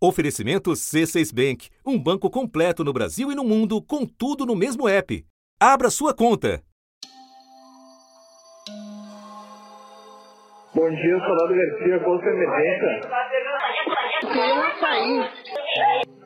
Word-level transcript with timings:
Oferecimento 0.00 0.70
C6 0.70 1.34
Bank, 1.34 1.70
um 1.84 1.98
banco 2.00 2.30
completo 2.30 2.84
no 2.84 2.92
Brasil 2.92 3.32
e 3.32 3.34
no 3.34 3.42
mundo, 3.42 3.82
com 3.82 4.06
tudo 4.06 4.46
no 4.46 4.54
mesmo 4.54 4.88
app. 4.88 5.24
Abra 5.60 5.90
sua 5.90 6.14
conta. 6.14 6.62
Bom 10.72 10.88
dia, 10.90 11.18
Soldado 11.18 11.52
Garcia, 11.52 11.98
qual 12.04 12.16
a 12.16 12.22
sua 12.22 12.30
emergência? 12.30 13.00
Eu 14.22 14.28
queria 14.28 14.54
um 14.54 14.60
açaí. 14.60 15.30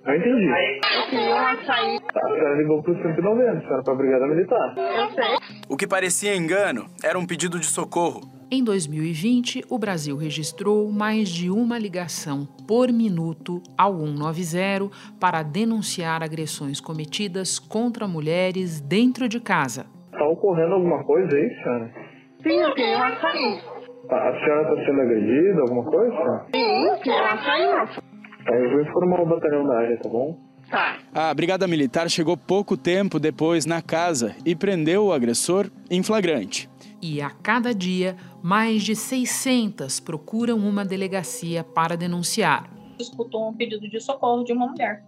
Não 0.04 0.14
entendi. 0.16 0.46
Eu 0.94 1.08
queria 1.08 1.34
um 1.34 1.46
açaí. 1.46 2.00
Tá, 2.12 2.20
a 2.22 2.28
senhora 2.28 2.56
ligou 2.58 2.82
pro 2.82 2.94
190, 2.94 3.52
a 3.52 3.60
senhora 3.62 3.82
pra 3.82 3.94
Brigada 3.94 4.26
Militar. 4.26 4.74
Eu 4.76 5.10
sei. 5.12 5.38
O 5.70 5.76
que 5.78 5.86
parecia 5.86 6.36
engano 6.36 6.90
era 7.02 7.18
um 7.18 7.26
pedido 7.26 7.58
de 7.58 7.64
socorro. 7.64 8.20
Em 8.54 8.62
2020, 8.62 9.64
o 9.70 9.78
Brasil 9.78 10.14
registrou 10.14 10.92
mais 10.92 11.30
de 11.30 11.48
uma 11.48 11.78
ligação 11.78 12.46
por 12.68 12.92
minuto 12.92 13.62
ao 13.78 13.94
190 13.98 14.90
para 15.18 15.42
denunciar 15.42 16.22
agressões 16.22 16.78
cometidas 16.78 17.58
contra 17.58 18.06
mulheres 18.06 18.78
dentro 18.78 19.26
de 19.26 19.40
casa. 19.40 19.86
Tá 20.10 20.28
ocorrendo 20.28 20.74
alguma 20.74 21.02
coisa 21.02 21.34
aí, 21.34 21.48
senhora? 21.62 21.94
Sim, 22.42 22.60
eu 22.60 22.74
queria 22.74 22.98
um 22.98 23.02
açaí. 23.04 23.62
A 24.10 24.44
senhora 24.44 24.64
tá 24.64 24.84
sendo 24.84 25.00
agredida, 25.00 25.60
alguma 25.62 25.84
coisa? 25.84 26.46
Sim, 26.54 26.88
eu 26.88 26.96
queria 26.98 27.22
um 27.22 27.26
açaí. 27.28 28.02
Tá, 28.44 28.54
eu 28.54 28.70
vou 28.70 28.82
informar 28.82 29.22
o 29.22 29.26
batalhão 29.30 29.66
da 29.66 29.78
área, 29.78 29.96
tá 29.96 30.10
bom? 30.10 30.38
Tá. 30.70 30.98
A 31.14 31.32
Brigada 31.32 31.66
Militar 31.66 32.08
chegou 32.10 32.36
pouco 32.36 32.76
tempo 32.76 33.18
depois 33.18 33.66
na 33.66 33.80
casa 33.80 34.36
e 34.44 34.54
prendeu 34.54 35.06
o 35.06 35.12
agressor 35.12 35.70
em 35.90 36.02
flagrante. 36.02 36.68
E 37.02 37.20
a 37.20 37.30
cada 37.30 37.74
dia, 37.74 38.16
mais 38.40 38.84
de 38.84 38.94
600 38.94 39.98
procuram 39.98 40.56
uma 40.56 40.84
delegacia 40.84 41.64
para 41.64 41.96
denunciar. 41.96 42.70
escutou 42.96 43.48
um 43.48 43.52
pedido 43.52 43.90
de 43.90 43.98
socorro 43.98 44.44
de 44.44 44.52
uma 44.52 44.68
mulher. 44.68 45.04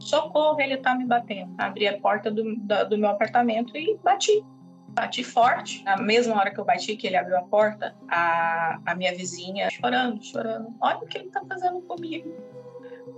Socorro, 0.00 0.60
ele 0.60 0.76
tá 0.78 0.96
me 0.96 1.06
batendo. 1.06 1.54
Abri 1.56 1.86
a 1.86 2.00
porta 2.00 2.32
do, 2.32 2.56
do 2.88 2.98
meu 2.98 3.10
apartamento 3.10 3.76
e 3.76 3.96
bati. 4.02 4.44
Bati 4.88 5.22
forte. 5.22 5.84
Na 5.84 5.96
mesma 5.96 6.34
hora 6.34 6.50
que 6.52 6.58
eu 6.58 6.64
bati, 6.64 6.96
que 6.96 7.06
ele 7.06 7.16
abriu 7.16 7.38
a 7.38 7.42
porta, 7.42 7.94
a, 8.08 8.80
a 8.84 8.94
minha 8.96 9.14
vizinha 9.14 9.70
chorando, 9.70 10.20
chorando. 10.20 10.74
Olha 10.80 10.98
o 10.98 11.06
que 11.06 11.18
ele 11.18 11.28
tá 11.28 11.42
fazendo 11.48 11.80
comigo. 11.82 12.28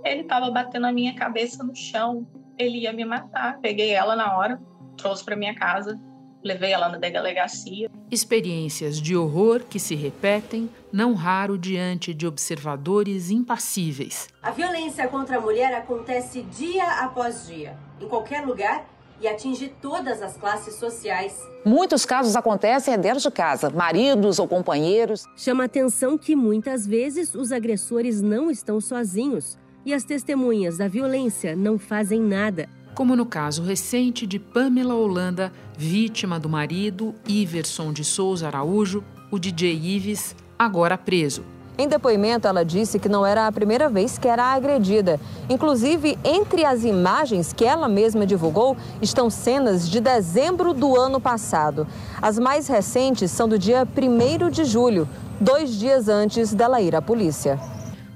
Ele 0.03 0.23
tava 0.23 0.51
batendo 0.51 0.85
a 0.85 0.91
minha 0.91 1.15
cabeça 1.15 1.63
no 1.63 1.75
chão. 1.75 2.27
Ele 2.59 2.81
ia 2.81 2.93
me 2.93 3.03
matar. 3.03 3.57
Peguei 3.59 3.89
ela 3.89 4.15
na 4.15 4.37
hora, 4.37 4.61
trouxe 4.97 5.25
para 5.25 5.35
minha 5.35 5.55
casa, 5.55 5.99
levei 6.47 6.71
ela 6.71 6.89
na 6.89 6.97
delegacia. 6.97 7.89
Experiências 8.09 8.99
de 8.99 9.15
horror 9.15 9.63
que 9.69 9.79
se 9.79 9.93
repetem, 9.93 10.69
não 10.91 11.13
raro 11.13 11.57
diante 11.57 12.13
de 12.13 12.25
observadores 12.25 13.29
impassíveis. 13.29 14.29
A 14.41 14.51
violência 14.51 15.07
contra 15.07 15.37
a 15.37 15.41
mulher 15.41 15.73
acontece 15.75 16.41
dia 16.43 17.03
após 17.03 17.45
dia, 17.47 17.77
em 18.01 18.07
qualquer 18.07 18.45
lugar 18.45 18.85
e 19.19 19.27
atinge 19.27 19.73
todas 19.81 20.21
as 20.21 20.37
classes 20.37 20.75
sociais. 20.75 21.35
Muitos 21.65 22.05
casos 22.05 22.35
acontecem 22.35 22.97
dentro 22.97 23.19
de 23.19 23.31
casa, 23.31 23.69
maridos 23.69 24.39
ou 24.39 24.47
companheiros. 24.47 25.25
Chama 25.35 25.65
atenção 25.65 26.17
que 26.17 26.35
muitas 26.35 26.85
vezes 26.85 27.35
os 27.35 27.51
agressores 27.51 28.21
não 28.21 28.49
estão 28.49 28.79
sozinhos 28.79 29.57
e 29.85 29.93
as 29.93 30.03
testemunhas 30.03 30.77
da 30.77 30.87
violência 30.87 31.55
não 31.55 31.77
fazem 31.79 32.21
nada. 32.21 32.69
Como 32.97 33.15
no 33.15 33.27
caso 33.27 33.61
recente 33.61 34.25
de 34.25 34.39
Pamela 34.39 34.95
Holanda, 34.95 35.53
vítima 35.77 36.39
do 36.39 36.49
marido 36.49 37.13
Iverson 37.27 37.93
de 37.93 38.03
Souza 38.03 38.47
Araújo, 38.47 39.03
o 39.29 39.37
DJ 39.37 39.71
Ives, 39.71 40.35
agora 40.57 40.97
preso. 40.97 41.43
Em 41.77 41.87
depoimento, 41.87 42.47
ela 42.47 42.65
disse 42.65 42.97
que 42.97 43.07
não 43.07 43.23
era 43.23 43.45
a 43.45 43.51
primeira 43.51 43.87
vez 43.87 44.17
que 44.17 44.27
era 44.27 44.45
agredida. 44.45 45.19
Inclusive, 45.47 46.17
entre 46.23 46.65
as 46.65 46.83
imagens 46.83 47.53
que 47.53 47.65
ela 47.65 47.87
mesma 47.87 48.25
divulgou 48.25 48.75
estão 48.99 49.29
cenas 49.29 49.87
de 49.87 50.01
dezembro 50.01 50.73
do 50.73 50.99
ano 50.99 51.21
passado. 51.21 51.85
As 52.19 52.39
mais 52.39 52.67
recentes 52.67 53.29
são 53.29 53.47
do 53.47 53.59
dia 53.59 53.87
1 53.95 54.49
de 54.49 54.65
julho, 54.65 55.07
dois 55.39 55.77
dias 55.77 56.07
antes 56.07 56.51
dela 56.51 56.81
ir 56.81 56.95
à 56.95 57.01
polícia. 57.03 57.59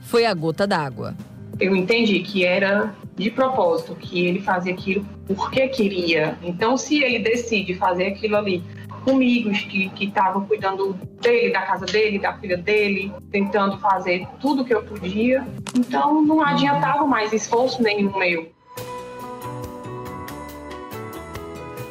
Foi 0.02 0.26
a 0.26 0.34
gota 0.34 0.66
d'água. 0.66 1.16
Eu 1.62 1.76
entendi 1.76 2.20
que 2.22 2.44
era 2.44 2.94
de 3.16 3.30
propósito, 3.30 3.96
que 3.96 4.26
ele 4.26 4.42
fazia 4.42 4.74
aquilo 4.74 5.06
porque 5.28 5.68
queria. 5.68 6.38
Então, 6.42 6.76
se 6.76 7.04
ele 7.04 7.20
decide 7.20 7.76
fazer 7.76 8.08
aquilo 8.08 8.36
ali 8.36 8.64
comigo, 9.06 9.52
que 9.52 9.92
estavam 10.00 10.46
cuidando 10.46 10.94
dele, 11.22 11.54
da 11.54 11.62
casa 11.62 11.86
dele, 11.86 12.20
da 12.20 12.34
filha 12.38 12.58
dele, 12.58 13.14
tentando 13.32 13.78
fazer 13.78 14.28
tudo 14.40 14.66
que 14.66 14.74
eu 14.74 14.84
podia, 14.84 15.48
então 15.76 16.22
não 16.24 16.42
adiantava 16.42 17.06
mais 17.06 17.32
esforço 17.32 17.82
nenhum 17.82 18.18
meu. 18.18 18.52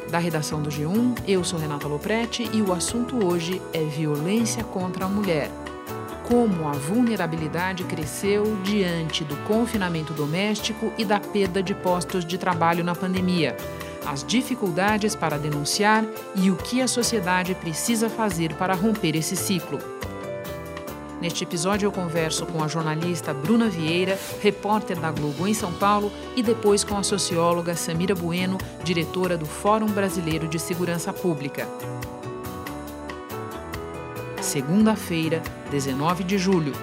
Da 0.09 0.19
redação 0.19 0.61
do 0.61 0.69
G1, 0.69 1.23
eu 1.25 1.41
sou 1.43 1.57
Renata 1.57 1.87
Loprete 1.87 2.49
e 2.53 2.61
o 2.61 2.73
assunto 2.73 3.25
hoje 3.25 3.61
é 3.73 3.81
violência 3.83 4.61
contra 4.63 5.05
a 5.05 5.07
mulher. 5.07 5.49
Como 6.31 6.65
a 6.65 6.71
vulnerabilidade 6.71 7.83
cresceu 7.83 8.55
diante 8.63 9.21
do 9.21 9.35
confinamento 9.43 10.13
doméstico 10.13 10.93
e 10.97 11.03
da 11.03 11.19
perda 11.19 11.61
de 11.61 11.75
postos 11.75 12.23
de 12.23 12.37
trabalho 12.37 12.85
na 12.85 12.95
pandemia. 12.95 13.57
As 14.05 14.23
dificuldades 14.23 15.13
para 15.13 15.37
denunciar 15.37 16.05
e 16.33 16.49
o 16.49 16.55
que 16.55 16.81
a 16.81 16.87
sociedade 16.87 17.53
precisa 17.53 18.09
fazer 18.09 18.53
para 18.53 18.73
romper 18.73 19.13
esse 19.17 19.35
ciclo. 19.35 19.77
Neste 21.19 21.43
episódio, 21.43 21.87
eu 21.87 21.91
converso 21.91 22.45
com 22.45 22.63
a 22.63 22.67
jornalista 22.69 23.33
Bruna 23.33 23.67
Vieira, 23.67 24.17
repórter 24.41 24.97
da 25.01 25.11
Globo 25.11 25.45
em 25.45 25.53
São 25.53 25.73
Paulo, 25.73 26.09
e 26.33 26.41
depois 26.41 26.81
com 26.81 26.97
a 26.97 27.03
socióloga 27.03 27.75
Samira 27.75 28.15
Bueno, 28.15 28.57
diretora 28.85 29.37
do 29.37 29.45
Fórum 29.45 29.87
Brasileiro 29.87 30.47
de 30.47 30.57
Segurança 30.57 31.11
Pública. 31.11 31.67
Segunda-feira, 34.51 35.41
19 35.69 36.25
de 36.25 36.37
julho. 36.37 36.73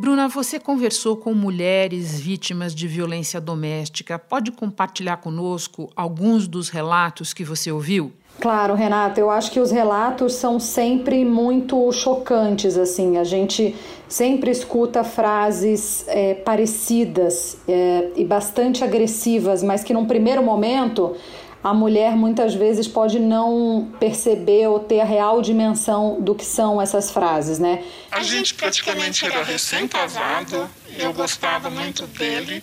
Bruna, 0.00 0.26
você 0.26 0.58
conversou 0.58 1.18
com 1.18 1.34
mulheres 1.34 2.18
vítimas 2.18 2.74
de 2.74 2.88
violência 2.88 3.38
doméstica. 3.38 4.18
Pode 4.18 4.50
compartilhar 4.50 5.18
conosco 5.18 5.90
alguns 5.94 6.48
dos 6.48 6.70
relatos 6.70 7.34
que 7.34 7.44
você 7.44 7.70
ouviu? 7.70 8.10
Claro, 8.40 8.74
Renata, 8.74 9.20
eu 9.20 9.30
acho 9.30 9.50
que 9.50 9.60
os 9.60 9.70
relatos 9.70 10.32
são 10.32 10.58
sempre 10.58 11.26
muito 11.26 11.92
chocantes, 11.92 12.78
assim, 12.78 13.18
a 13.18 13.24
gente 13.24 13.76
sempre 14.08 14.50
escuta 14.50 15.04
frases 15.04 16.06
é, 16.08 16.32
parecidas 16.34 17.58
é, 17.68 18.10
e 18.16 18.24
bastante 18.24 18.82
agressivas, 18.82 19.62
mas 19.62 19.84
que 19.84 19.92
num 19.92 20.06
primeiro 20.06 20.42
momento 20.42 21.14
a 21.62 21.72
mulher 21.72 22.16
muitas 22.16 22.54
vezes 22.54 22.88
pode 22.88 23.18
não 23.18 23.92
perceber 24.00 24.66
ou 24.66 24.80
ter 24.80 25.00
a 25.00 25.04
real 25.04 25.40
dimensão 25.40 26.20
do 26.20 26.34
que 26.34 26.44
são 26.44 26.80
essas 26.82 27.10
frases, 27.10 27.58
né? 27.58 27.84
A 28.10 28.22
gente 28.22 28.54
praticamente 28.54 29.24
era 29.24 29.44
recém-casado, 29.44 30.68
eu 30.98 31.12
gostava 31.12 31.70
muito 31.70 32.06
dele 32.08 32.62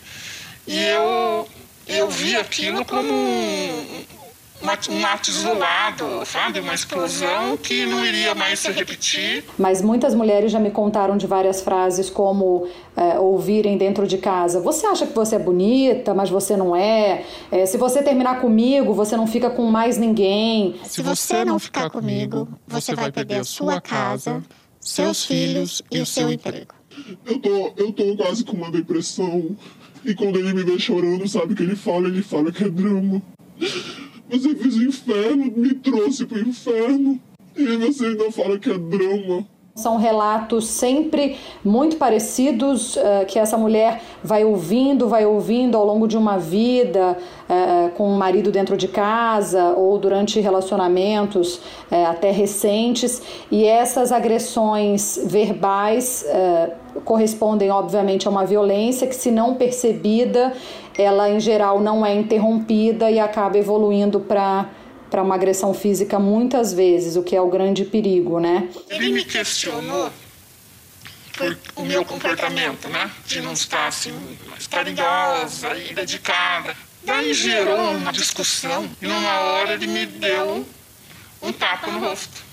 e 0.68 0.78
eu, 0.78 1.48
eu 1.88 2.10
vi 2.10 2.36
aquilo 2.36 2.84
como 2.84 3.14
um, 3.14 4.06
um 4.90 5.06
ato 5.06 5.30
isolado, 5.30 6.26
sabe? 6.26 6.60
Uma 6.60 6.74
explosão 6.74 7.56
que 7.58 7.86
não 7.86 8.06
iria 8.06 8.36
mais 8.36 8.60
se 8.60 8.72
repetir. 8.72 9.44
Mas 9.58 9.82
muitas 9.82 10.14
mulheres 10.14 10.52
já 10.52 10.60
me 10.60 10.70
contaram 10.70 11.18
de 11.18 11.26
várias 11.26 11.62
frases 11.62 12.10
como 12.10 12.68
é, 12.96 13.18
ouvirem 13.20 13.78
dentro 13.78 14.06
de 14.06 14.18
casa: 14.18 14.60
Você 14.60 14.86
acha 14.86 15.08
que 15.08 15.14
você 15.14 15.36
é 15.36 15.40
bonita, 15.40 16.14
mas 16.14 16.30
você 16.30 16.58
não 16.58 16.76
é. 16.76 17.24
é. 17.52 17.66
Se 17.66 17.78
você 17.78 18.04
terminar 18.04 18.42
comigo, 18.42 18.94
você 18.94 19.16
não 19.16 19.28
fica 19.28 19.50
com 19.50 19.66
mais 19.66 19.98
ninguém. 19.98 20.80
Se 20.84 21.02
você 21.02 21.46
não 21.46 21.58
ficar 21.58 21.90
comigo, 21.90 22.48
você 22.68 22.94
vai 22.94 23.12
perder 23.12 23.40
a 23.40 23.44
sua 23.44 23.80
casa, 23.80 24.44
seus 24.80 25.26
filhos 25.26 25.82
e 25.90 26.00
o 26.00 26.06
seu 26.06 26.32
emprego. 26.32 26.74
Eu 27.26 27.40
tô, 27.40 27.74
eu 27.78 27.94
tô 27.94 28.18
quase 28.18 28.44
com 28.44 28.58
uma 28.58 28.72
depressão. 28.72 29.56
E 30.04 30.14
quando 30.14 30.40
ele 30.40 30.54
me 30.54 30.64
vê 30.64 30.80
chorando, 30.80 31.28
sabe 31.28 31.54
o 31.54 31.56
que 31.56 31.64
ele 31.64 31.76
fala? 31.76 32.08
Ele 32.08 32.24
fala 32.24 32.52
que 32.52 32.64
é 32.64 32.70
drama. 32.70 33.22
Você 34.30 34.54
fez 34.54 34.76
o 34.78 34.84
inferno, 34.84 35.52
me 35.56 35.74
trouxe 35.74 36.26
pro 36.26 36.40
inferno. 36.40 37.20
E 37.58 37.78
você 37.78 38.06
ainda 38.06 38.32
fala 38.32 38.60
que 38.60 38.70
é 38.70 38.78
drama. 38.78 39.46
São 39.76 39.98
relatos 39.98 40.68
sempre 40.68 41.38
muito 41.64 41.96
parecidos 41.96 42.96
uh, 42.98 43.26
que 43.28 43.40
essa 43.40 43.58
mulher 43.58 44.02
vai 44.24 44.44
ouvindo, 44.44 45.08
vai 45.08 45.26
ouvindo 45.26 45.78
ao 45.78 45.86
longo 45.86 46.08
de 46.08 46.18
uma 46.18 46.38
vida 46.38 47.18
uh, 47.50 47.90
com 47.92 48.14
o 48.14 48.18
marido 48.18 48.52
dentro 48.52 48.76
de 48.76 48.88
casa 48.88 49.74
ou 49.78 49.98
durante 49.98 50.40
relacionamentos 50.40 51.56
uh, 51.90 52.08
até 52.10 52.30
recentes. 52.30 53.22
E 53.50 53.64
essas 53.66 54.12
agressões 54.12 55.20
verbais 55.26 56.26
correspondem, 57.06 57.70
obviamente, 57.70 58.28
a 58.28 58.32
uma 58.32 58.46
violência 58.46 59.08
que, 59.08 59.16
se 59.16 59.32
não 59.32 59.56
percebida, 59.56 60.54
ela 60.98 61.30
em 61.30 61.40
geral 61.40 61.80
não 61.80 62.06
é 62.06 62.14
interrompida 62.14 63.10
e 63.10 63.20
acaba 63.20 63.58
evoluindo 63.58 64.20
para 64.20 64.70
para 65.10 65.24
uma 65.24 65.34
agressão 65.34 65.74
física 65.74 66.20
muitas 66.20 66.72
vezes, 66.72 67.16
o 67.16 67.24
que 67.24 67.36
é 67.36 67.42
o 67.42 67.50
grande 67.50 67.84
perigo, 67.84 68.40
né? 68.40 68.70
Ele 68.90 69.12
me 69.12 69.26
questionou 69.26 70.12
por 71.74 71.86
meu 71.86 72.06
comportamento, 72.06 72.88
né? 72.90 73.10
De 73.26 73.42
não 73.42 73.54
estar 73.54 73.88
assim, 73.88 74.14
mais 74.50 74.68
carinhosa 74.68 75.76
e 75.78 75.94
dedicada. 75.94 76.76
Daí 77.04 77.34
gerou 77.34 77.92
uma 77.92 78.12
discussão 78.12 78.88
e 79.02 79.08
numa 79.08 79.40
hora 79.40 79.74
ele 79.74 79.88
me 79.88 80.06
deu 80.06 80.66
um 81.42 81.52
tapa 81.52 81.88
no 81.88 82.00
rosto. 82.00 82.49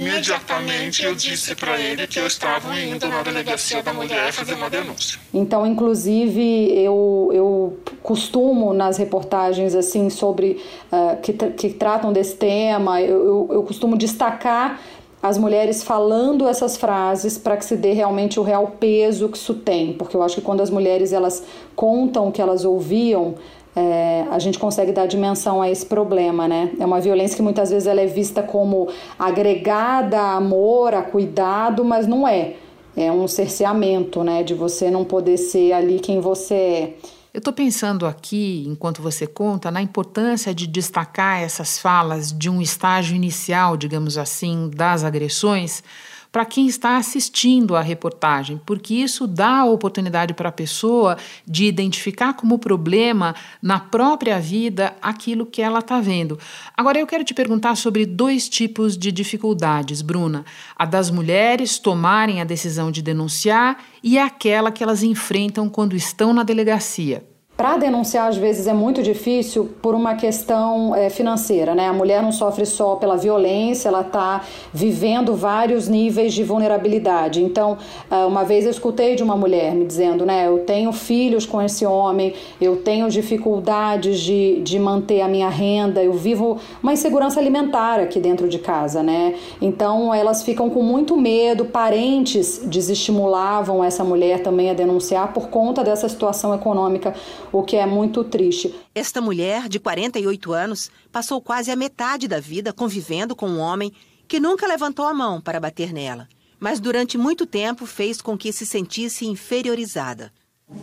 Imediatamente 0.00 1.04
eu 1.04 1.14
disse 1.14 1.54
para 1.54 1.78
ele 1.78 2.06
que 2.06 2.18
eu 2.18 2.26
estava 2.26 2.74
indo 2.80 3.06
na 3.06 3.22
delegacia 3.22 3.82
da 3.82 3.92
mulher 3.92 4.32
fazer 4.32 4.54
uma 4.54 4.70
denúncia. 4.70 5.20
Então, 5.32 5.66
inclusive, 5.66 6.72
eu, 6.74 7.30
eu 7.34 7.78
costumo 8.02 8.72
nas 8.72 8.96
reportagens 8.96 9.74
assim 9.74 10.08
sobre 10.08 10.58
uh, 10.90 11.20
que, 11.20 11.34
que 11.34 11.68
tratam 11.74 12.14
desse 12.14 12.34
tema, 12.34 13.02
eu, 13.02 13.26
eu, 13.26 13.48
eu 13.52 13.62
costumo 13.62 13.94
destacar 13.94 14.80
as 15.22 15.36
mulheres 15.36 15.82
falando 15.82 16.48
essas 16.48 16.78
frases 16.78 17.36
para 17.36 17.54
que 17.58 17.64
se 17.66 17.76
dê 17.76 17.92
realmente 17.92 18.40
o 18.40 18.42
real 18.42 18.68
peso 18.80 19.28
que 19.28 19.36
isso 19.36 19.52
tem, 19.52 19.92
porque 19.92 20.16
eu 20.16 20.22
acho 20.22 20.36
que 20.36 20.40
quando 20.40 20.62
as 20.62 20.70
mulheres 20.70 21.12
elas 21.12 21.44
contam 21.76 22.28
o 22.28 22.32
que 22.32 22.40
elas 22.40 22.64
ouviam, 22.64 23.34
é, 23.74 24.24
a 24.30 24.38
gente 24.38 24.58
consegue 24.58 24.92
dar 24.92 25.06
dimensão 25.06 25.62
a 25.62 25.70
esse 25.70 25.86
problema, 25.86 26.48
né? 26.48 26.72
É 26.78 26.84
uma 26.84 27.00
violência 27.00 27.36
que 27.36 27.42
muitas 27.42 27.70
vezes 27.70 27.86
ela 27.86 28.00
é 28.00 28.06
vista 28.06 28.42
como 28.42 28.88
agregada 29.18 30.18
a 30.20 30.34
amor, 30.34 30.94
a 30.94 31.02
cuidado, 31.02 31.84
mas 31.84 32.06
não 32.06 32.26
é. 32.26 32.54
É 32.96 33.10
um 33.12 33.28
cerceamento, 33.28 34.24
né? 34.24 34.42
De 34.42 34.54
você 34.54 34.90
não 34.90 35.04
poder 35.04 35.36
ser 35.36 35.72
ali 35.72 36.00
quem 36.00 36.20
você 36.20 36.54
é. 36.54 36.94
Eu 37.32 37.38
estou 37.38 37.52
pensando 37.52 38.06
aqui, 38.06 38.64
enquanto 38.66 39.00
você 39.00 39.24
conta, 39.24 39.70
na 39.70 39.80
importância 39.80 40.52
de 40.52 40.66
destacar 40.66 41.40
essas 41.40 41.78
falas 41.78 42.32
de 42.32 42.50
um 42.50 42.60
estágio 42.60 43.14
inicial, 43.14 43.76
digamos 43.76 44.18
assim, 44.18 44.68
das 44.74 45.04
agressões 45.04 45.84
para 46.32 46.44
quem 46.44 46.66
está 46.66 46.96
assistindo 46.96 47.74
à 47.74 47.80
reportagem, 47.80 48.60
porque 48.64 48.94
isso 48.94 49.26
dá 49.26 49.58
a 49.58 49.64
oportunidade 49.64 50.34
para 50.34 50.48
a 50.48 50.52
pessoa 50.52 51.16
de 51.46 51.64
identificar 51.64 52.34
como 52.34 52.58
problema 52.58 53.34
na 53.60 53.80
própria 53.80 54.38
vida 54.38 54.94
aquilo 55.02 55.44
que 55.44 55.60
ela 55.60 55.80
está 55.80 56.00
vendo. 56.00 56.38
Agora 56.76 56.98
eu 56.98 57.06
quero 57.06 57.24
te 57.24 57.34
perguntar 57.34 57.74
sobre 57.76 58.06
dois 58.06 58.48
tipos 58.48 58.96
de 58.96 59.10
dificuldades, 59.10 60.02
Bruna: 60.02 60.44
a 60.76 60.84
das 60.84 61.10
mulheres 61.10 61.78
tomarem 61.78 62.40
a 62.40 62.44
decisão 62.44 62.90
de 62.90 63.02
denunciar 63.02 63.82
e 64.02 64.18
aquela 64.18 64.70
que 64.70 64.82
elas 64.82 65.02
enfrentam 65.02 65.68
quando 65.68 65.96
estão 65.96 66.32
na 66.32 66.42
delegacia. 66.42 67.24
Para 67.60 67.76
denunciar, 67.76 68.26
às 68.26 68.38
vezes, 68.38 68.66
é 68.66 68.72
muito 68.72 69.02
difícil 69.02 69.68
por 69.82 69.94
uma 69.94 70.14
questão 70.14 70.96
é, 70.96 71.10
financeira, 71.10 71.74
né? 71.74 71.88
A 71.88 71.92
mulher 71.92 72.22
não 72.22 72.32
sofre 72.32 72.64
só 72.64 72.96
pela 72.96 73.18
violência, 73.18 73.88
ela 73.88 74.00
está 74.00 74.40
vivendo 74.72 75.34
vários 75.34 75.86
níveis 75.86 76.32
de 76.32 76.42
vulnerabilidade. 76.42 77.44
Então, 77.44 77.76
ah, 78.10 78.24
uma 78.26 78.44
vez 78.44 78.64
eu 78.64 78.70
escutei 78.70 79.14
de 79.14 79.22
uma 79.22 79.36
mulher 79.36 79.74
me 79.74 79.84
dizendo, 79.84 80.24
né? 80.24 80.48
Eu 80.48 80.60
tenho 80.60 80.90
filhos 80.90 81.44
com 81.44 81.60
esse 81.60 81.84
homem, 81.84 82.32
eu 82.58 82.76
tenho 82.76 83.10
dificuldades 83.10 84.20
de, 84.20 84.62
de 84.62 84.78
manter 84.78 85.20
a 85.20 85.28
minha 85.28 85.50
renda, 85.50 86.02
eu 86.02 86.14
vivo 86.14 86.56
uma 86.82 86.94
insegurança 86.94 87.40
alimentar 87.40 88.00
aqui 88.00 88.18
dentro 88.20 88.48
de 88.48 88.58
casa, 88.58 89.02
né? 89.02 89.34
Então, 89.60 90.14
elas 90.14 90.42
ficam 90.42 90.70
com 90.70 90.82
muito 90.82 91.14
medo, 91.14 91.66
parentes 91.66 92.62
desestimulavam 92.64 93.84
essa 93.84 94.02
mulher 94.02 94.42
também 94.42 94.70
a 94.70 94.72
denunciar 94.72 95.34
por 95.34 95.48
conta 95.50 95.84
dessa 95.84 96.08
situação 96.08 96.54
econômica 96.54 97.12
o 97.52 97.62
que 97.62 97.76
é 97.76 97.86
muito 97.86 98.22
triste. 98.24 98.74
Esta 98.94 99.20
mulher, 99.20 99.68
de 99.68 99.78
48 99.78 100.52
anos, 100.52 100.90
passou 101.10 101.40
quase 101.40 101.70
a 101.70 101.76
metade 101.76 102.28
da 102.28 102.40
vida 102.40 102.72
convivendo 102.72 103.34
com 103.34 103.48
um 103.48 103.58
homem 103.58 103.92
que 104.28 104.38
nunca 104.38 104.66
levantou 104.66 105.06
a 105.06 105.14
mão 105.14 105.40
para 105.40 105.58
bater 105.58 105.92
nela, 105.92 106.28
mas 106.58 106.78
durante 106.78 107.18
muito 107.18 107.46
tempo 107.46 107.86
fez 107.86 108.20
com 108.20 108.38
que 108.38 108.52
se 108.52 108.64
sentisse 108.64 109.26
inferiorizada. 109.26 110.32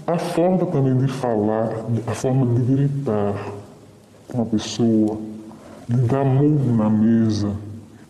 A 0.05 0.17
forma 0.17 0.65
também 0.65 0.97
de 0.97 1.07
falar, 1.07 1.71
a 2.05 2.13
forma 2.13 2.45
de 2.59 2.61
gritar 2.61 3.53
com 4.27 4.41
a 4.41 4.45
pessoa, 4.45 5.17
de 5.87 5.97
dar 6.01 6.25
murro 6.25 6.75
na 6.75 6.89
mesa, 6.89 7.55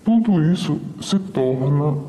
tudo 0.04 0.42
isso 0.52 0.80
se 1.00 1.20
torna, 1.20 2.02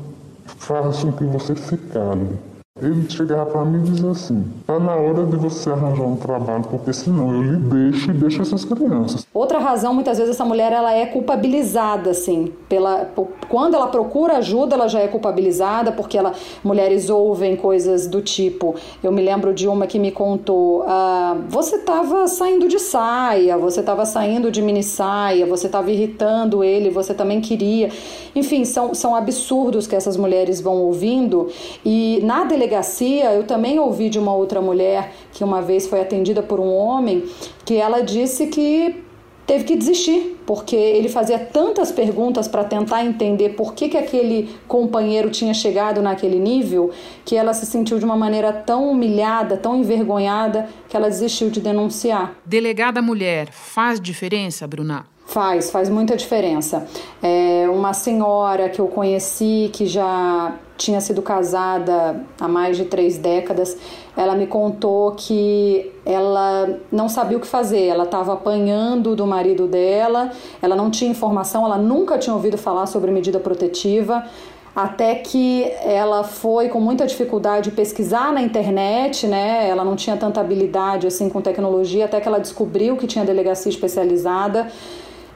faz 0.45 1.03
com 1.03 1.11
que 1.11 1.23
você 1.25 1.55
se 1.55 1.77
cale. 1.77 2.48
Ele 2.81 3.09
chegava 3.09 3.45
para 3.45 3.65
mim 3.65 3.79
e 3.79 3.89
dizia 3.91 4.11
assim: 4.11 4.45
tá 4.65 4.79
na 4.79 4.95
hora 4.95 5.25
de 5.25 5.35
você 5.35 5.69
arranjar 5.69 6.03
um 6.03 6.15
trabalho, 6.15 6.63
porque 6.69 6.93
senão 6.93 7.33
eu 7.33 7.41
lhe 7.41 7.57
deixo 7.57 8.11
e 8.11 8.13
deixo 8.13 8.41
essas 8.41 8.63
crianças. 8.63 9.25
Outra 9.33 9.59
razão, 9.59 9.93
muitas 9.93 10.17
vezes, 10.17 10.35
essa 10.35 10.45
mulher 10.45 10.71
ela 10.71 10.93
é 10.93 11.05
culpabilizada, 11.05 12.11
assim. 12.11 12.53
Pela, 12.67 13.09
quando 13.49 13.75
ela 13.75 13.87
procura 13.87 14.37
ajuda, 14.37 14.75
ela 14.75 14.87
já 14.87 14.99
é 14.99 15.07
culpabilizada, 15.07 15.91
porque 15.91 16.17
ela, 16.17 16.33
mulheres 16.63 17.09
ouvem 17.09 17.55
coisas 17.55 18.07
do 18.07 18.21
tipo. 18.21 18.75
Eu 19.03 19.11
me 19.11 19.21
lembro 19.21 19.53
de 19.53 19.67
uma 19.67 19.85
que 19.85 19.99
me 19.99 20.11
contou: 20.11 20.83
ah, 20.87 21.37
você 21.49 21.75
estava 21.75 22.27
saindo 22.27 22.67
de 22.67 22.79
saia, 22.79 23.57
você 23.57 23.81
estava 23.81 24.05
saindo 24.05 24.51
de 24.51 24.61
mini 24.61 24.83
saia, 24.83 25.45
você 25.45 25.67
estava 25.67 25.91
irritando 25.91 26.63
ele, 26.63 26.89
você 26.89 27.13
também 27.13 27.41
queria. 27.41 27.89
Enfim, 28.35 28.63
são, 28.65 28.93
são 28.93 29.15
absurdos 29.15 29.87
que 29.87 29.95
essas 29.95 30.15
mulheres 30.15 30.61
vão 30.61 30.77
ouvindo. 30.77 31.49
E 31.85 32.19
na 32.23 32.43
delegacia, 32.43 32.68
delegacia, 32.69 33.33
eu 33.33 33.43
também 33.43 33.79
ouvi 33.79 34.09
de 34.09 34.19
uma 34.19 34.33
outra 34.33 34.61
mulher 34.61 35.11
que 35.33 35.43
uma 35.43 35.61
vez 35.61 35.87
foi 35.87 35.99
atendida 35.99 36.43
por 36.43 36.59
um 36.59 36.71
homem 36.71 37.23
que 37.65 37.75
ela 37.75 38.01
disse 38.01 38.47
que 38.47 39.03
teve 39.47 39.63
que 39.63 39.75
desistir, 39.75 40.39
porque 40.45 40.75
ele 40.75 41.09
fazia 41.09 41.39
tantas 41.39 41.91
perguntas 41.91 42.47
para 42.47 42.63
tentar 42.63 43.03
entender 43.03 43.49
por 43.49 43.73
que, 43.73 43.89
que 43.89 43.97
aquele 43.97 44.47
companheiro 44.67 45.31
tinha 45.31 45.55
chegado 45.55 46.03
naquele 46.03 46.37
nível, 46.37 46.91
que 47.25 47.35
ela 47.35 47.51
se 47.55 47.65
sentiu 47.65 47.97
de 47.97 48.05
uma 48.05 48.15
maneira 48.15 48.53
tão 48.53 48.91
humilhada, 48.91 49.57
tão 49.57 49.75
envergonhada, 49.75 50.69
que 50.87 50.95
ela 50.95 51.09
desistiu 51.09 51.49
de 51.49 51.59
denunciar. 51.59 52.35
Delegada 52.45 53.01
mulher, 53.01 53.49
faz 53.51 53.99
diferença, 53.99 54.67
Bruna? 54.67 55.07
Faz, 55.25 55.71
faz 55.71 55.89
muita 55.89 56.15
diferença. 56.15 56.87
É 57.21 57.67
uma 57.69 57.93
senhora 57.93 58.69
que 58.69 58.79
eu 58.79 58.87
conheci 58.87 59.69
que 59.73 59.87
já 59.87 60.55
tinha 60.79 61.01
sido 61.01 61.21
casada 61.21 62.23
há 62.39 62.47
mais 62.47 62.77
de 62.77 62.85
três 62.85 63.17
décadas, 63.17 63.77
ela 64.15 64.33
me 64.33 64.47
contou 64.47 65.11
que 65.11 65.91
ela 66.05 66.79
não 66.89 67.09
sabia 67.09 67.37
o 67.37 67.41
que 67.41 67.47
fazer, 67.47 67.85
ela 67.85 68.05
estava 68.05 68.33
apanhando 68.33 69.13
do 69.13 69.27
marido 69.27 69.67
dela, 69.67 70.31
ela 70.61 70.77
não 70.77 70.89
tinha 70.89 71.11
informação, 71.11 71.65
ela 71.65 71.77
nunca 71.77 72.17
tinha 72.17 72.33
ouvido 72.33 72.57
falar 72.57 72.85
sobre 72.85 73.11
medida 73.11 73.41
protetiva, 73.41 74.25
até 74.73 75.15
que 75.15 75.63
ela 75.83 76.23
foi 76.23 76.69
com 76.69 76.79
muita 76.79 77.05
dificuldade 77.05 77.71
pesquisar 77.71 78.31
na 78.31 78.41
internet, 78.41 79.27
né? 79.27 79.67
Ela 79.67 79.83
não 79.83 79.97
tinha 79.97 80.15
tanta 80.15 80.39
habilidade 80.39 81.05
assim 81.05 81.27
com 81.27 81.41
tecnologia, 81.41 82.05
até 82.05 82.21
que 82.21 82.27
ela 82.27 82.39
descobriu 82.39 82.95
que 82.95 83.05
tinha 83.05 83.25
delegacia 83.25 83.69
especializada. 83.69 84.71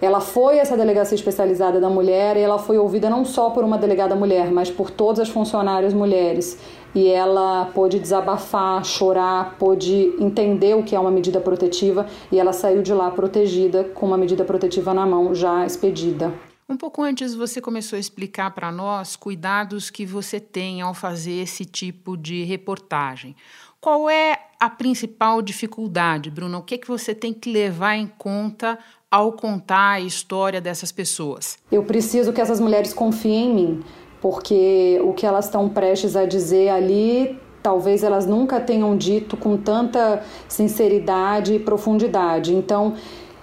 Ela 0.03 0.19
foi 0.19 0.57
essa 0.57 0.75
delegacia 0.75 1.15
especializada 1.15 1.79
da 1.79 1.89
mulher 1.89 2.35
e 2.35 2.41
ela 2.41 2.59
foi 2.59 2.77
ouvida 2.77 3.09
não 3.09 3.23
só 3.23 3.51
por 3.51 3.63
uma 3.63 3.77
delegada 3.77 4.13
mulher, 4.13 4.51
mas 4.51 4.69
por 4.69 4.91
todas 4.91 5.21
as 5.21 5.29
funcionárias 5.29 5.93
mulheres. 5.93 6.59
E 6.93 7.07
ela 7.07 7.67
pôde 7.73 7.99
desabafar, 7.99 8.83
chorar, 8.83 9.55
pôde 9.57 10.13
entender 10.19 10.75
o 10.75 10.83
que 10.83 10.93
é 10.93 10.99
uma 10.99 11.09
medida 11.09 11.39
protetiva 11.39 12.05
e 12.29 12.37
ela 12.37 12.51
saiu 12.51 12.81
de 12.81 12.93
lá 12.93 13.09
protegida, 13.11 13.85
com 13.85 14.05
uma 14.05 14.17
medida 14.17 14.43
protetiva 14.43 14.93
na 14.93 15.05
mão, 15.05 15.33
já 15.33 15.65
expedida. 15.65 16.33
Um 16.67 16.75
pouco 16.75 17.01
antes 17.01 17.33
você 17.33 17.61
começou 17.61 17.95
a 17.95 17.99
explicar 18.01 18.51
para 18.51 18.73
nós 18.73 19.15
cuidados 19.15 19.89
que 19.89 20.05
você 20.05 20.37
tem 20.37 20.81
ao 20.81 20.93
fazer 20.93 21.43
esse 21.43 21.63
tipo 21.63 22.17
de 22.17 22.43
reportagem. 22.43 23.37
Qual 23.79 24.09
é 24.09 24.39
a 24.59 24.69
principal 24.69 25.41
dificuldade, 25.41 26.31
Bruno? 26.31 26.59
O 26.59 26.61
que, 26.61 26.75
é 26.75 26.77
que 26.77 26.87
você 26.87 27.13
tem 27.13 27.33
que 27.33 27.51
levar 27.51 27.95
em 27.95 28.07
conta 28.07 28.79
ao 29.13 29.31
contar 29.31 29.91
a 29.91 29.99
história 29.99 30.59
dessas 30.59 30.91
pessoas? 30.91 31.59
Eu 31.71 31.83
preciso 31.83 32.33
que 32.33 32.41
essas 32.41 32.59
mulheres 32.59 32.95
confiem 32.95 33.51
em 33.51 33.53
mim, 33.53 33.83
porque 34.19 34.99
o 35.03 35.13
que 35.13 35.23
elas 35.23 35.45
estão 35.45 35.69
prestes 35.69 36.15
a 36.15 36.25
dizer 36.25 36.69
ali 36.69 37.39
talvez 37.61 38.03
elas 38.03 38.25
nunca 38.25 38.59
tenham 38.59 38.97
dito 38.97 39.37
com 39.37 39.55
tanta 39.55 40.21
sinceridade 40.49 41.53
e 41.53 41.59
profundidade. 41.59 42.53
Então, 42.53 42.95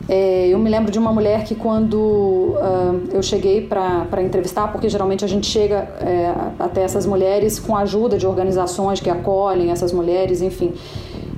é, 0.08 0.48
eu 0.48 0.58
me 0.58 0.68
lembro 0.68 0.92
de 0.92 0.98
uma 0.98 1.12
mulher 1.12 1.44
que, 1.44 1.54
quando 1.54 1.94
uh, 1.94 3.08
eu 3.12 3.22
cheguei 3.22 3.66
para 3.66 4.22
entrevistar, 4.22 4.68
porque 4.72 4.90
geralmente 4.90 5.24
a 5.24 5.28
gente 5.28 5.46
chega 5.46 5.88
é, 6.00 6.34
até 6.58 6.82
essas 6.82 7.06
mulheres 7.06 7.58
com 7.58 7.74
a 7.74 7.80
ajuda 7.80 8.18
de 8.18 8.26
organizações 8.26 9.00
que 9.00 9.08
acolhem 9.08 9.70
essas 9.70 9.92
mulheres, 9.92 10.42
enfim. 10.42 10.74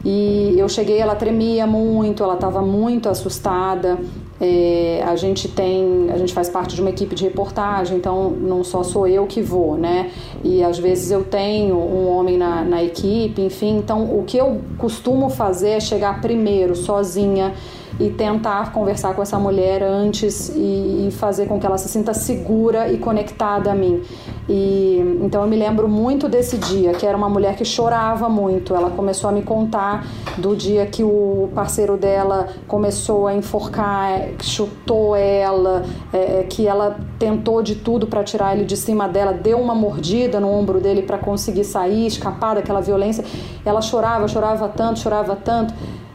E 0.05 0.55
eu 0.59 0.69
cheguei, 0.69 0.99
ela 0.99 1.15
tremia 1.15 1.67
muito, 1.67 2.23
ela 2.23 2.35
estava 2.35 2.61
muito 2.61 3.09
assustada. 3.09 3.99
É, 4.45 5.05
a 5.07 5.15
gente 5.15 5.47
tem, 5.47 6.11
a 6.13 6.19
gente 6.19 6.35
faz 6.35 6.49
parte 6.49 6.75
de 6.75 6.81
uma 6.81 6.91
equipe 6.91 7.15
de 7.15 7.23
reportagem, 7.23 7.97
então 7.97 8.29
não 8.29 8.65
só 8.65 8.83
sou 8.83 9.07
eu 9.07 9.25
que 9.25 9.41
vou, 9.41 9.77
né? 9.77 10.11
E 10.43 10.65
às 10.65 10.81
vezes 10.81 11.13
eu 11.13 11.23
tenho 11.23 11.77
um 11.77 12.09
homem 12.09 12.37
na, 12.37 12.65
na 12.65 12.83
equipe, 12.83 13.41
enfim. 13.41 13.77
Então 13.77 14.19
o 14.19 14.25
que 14.25 14.37
eu 14.37 14.61
costumo 14.79 15.31
fazer 15.31 15.71
é 15.71 15.81
chegar 15.81 16.21
primeiro 16.21 16.75
sozinha 16.75 17.55
e 18.01 18.11
tentar 18.11 18.73
conversar 18.73 19.15
com 19.15 19.23
essa 19.23 19.39
mulher 19.39 19.83
antes 19.83 20.51
e, 20.55 21.09
fazer 21.13 21.47
com 21.47 21.61
que 21.61 21.67
ela 21.67 21.77
se 21.77 21.89
sinta 21.89 22.15
segura 22.15 22.91
e 22.91 22.97
conectada 22.97 23.71
a 23.71 23.75
mim. 23.75 24.03
E 24.49 25.19
então 25.23 25.43
eu 25.43 25.49
me 25.49 25.57
lembro 25.57 25.87
muito 25.87 26.29
desse 26.29 26.57
dia, 26.57 26.93
que 26.95 27.07
era 27.07 27.17
uma 27.17 27.29
mulher 27.29 27.55
que 27.55 27.65
chorava 27.65 28.29
muito. 28.29 28.75
Ela 28.75 28.91
começou 28.91 29.29
a 29.29 29.33
me 29.33 29.43
contar 29.43 30.07
do 30.39 30.57
dia 30.57 30.87
que 30.87 31.05
o 31.05 31.51
parceiro 31.55 31.97
dela 31.97 32.49
começou 32.67 33.27
a 33.27 33.35
enforcar, 33.35 34.32
chutou 34.41 35.15
ela, 35.15 35.83
é, 36.13 36.41
é 36.41 36.43
que 36.49 36.67
ela 36.67 36.99
tentou 37.19 37.63
de 37.63 37.77
tudo 37.77 38.07
para 38.07 38.23
tirar 38.25 38.57
ele 38.57 38.65
de 38.65 38.77
cima 38.77 39.09
dela, 39.09 39.33
deu 39.33 39.59
uma 39.59 39.75
mordida 39.75 40.41
no 40.41 40.51
ombro 40.51 40.81
dele 40.81 41.03
para 41.03 41.19
conseguir 41.19 41.65
sair, 41.65 42.07
escapar 42.07 42.55
daquela 42.55 42.81
violência. 42.81 43.25
Ela 43.65 43.81
chorava, 43.81 44.29
chorava 44.29 44.69
tanto, 44.69 45.01
chorava 45.01 45.37
tanto 45.37 45.75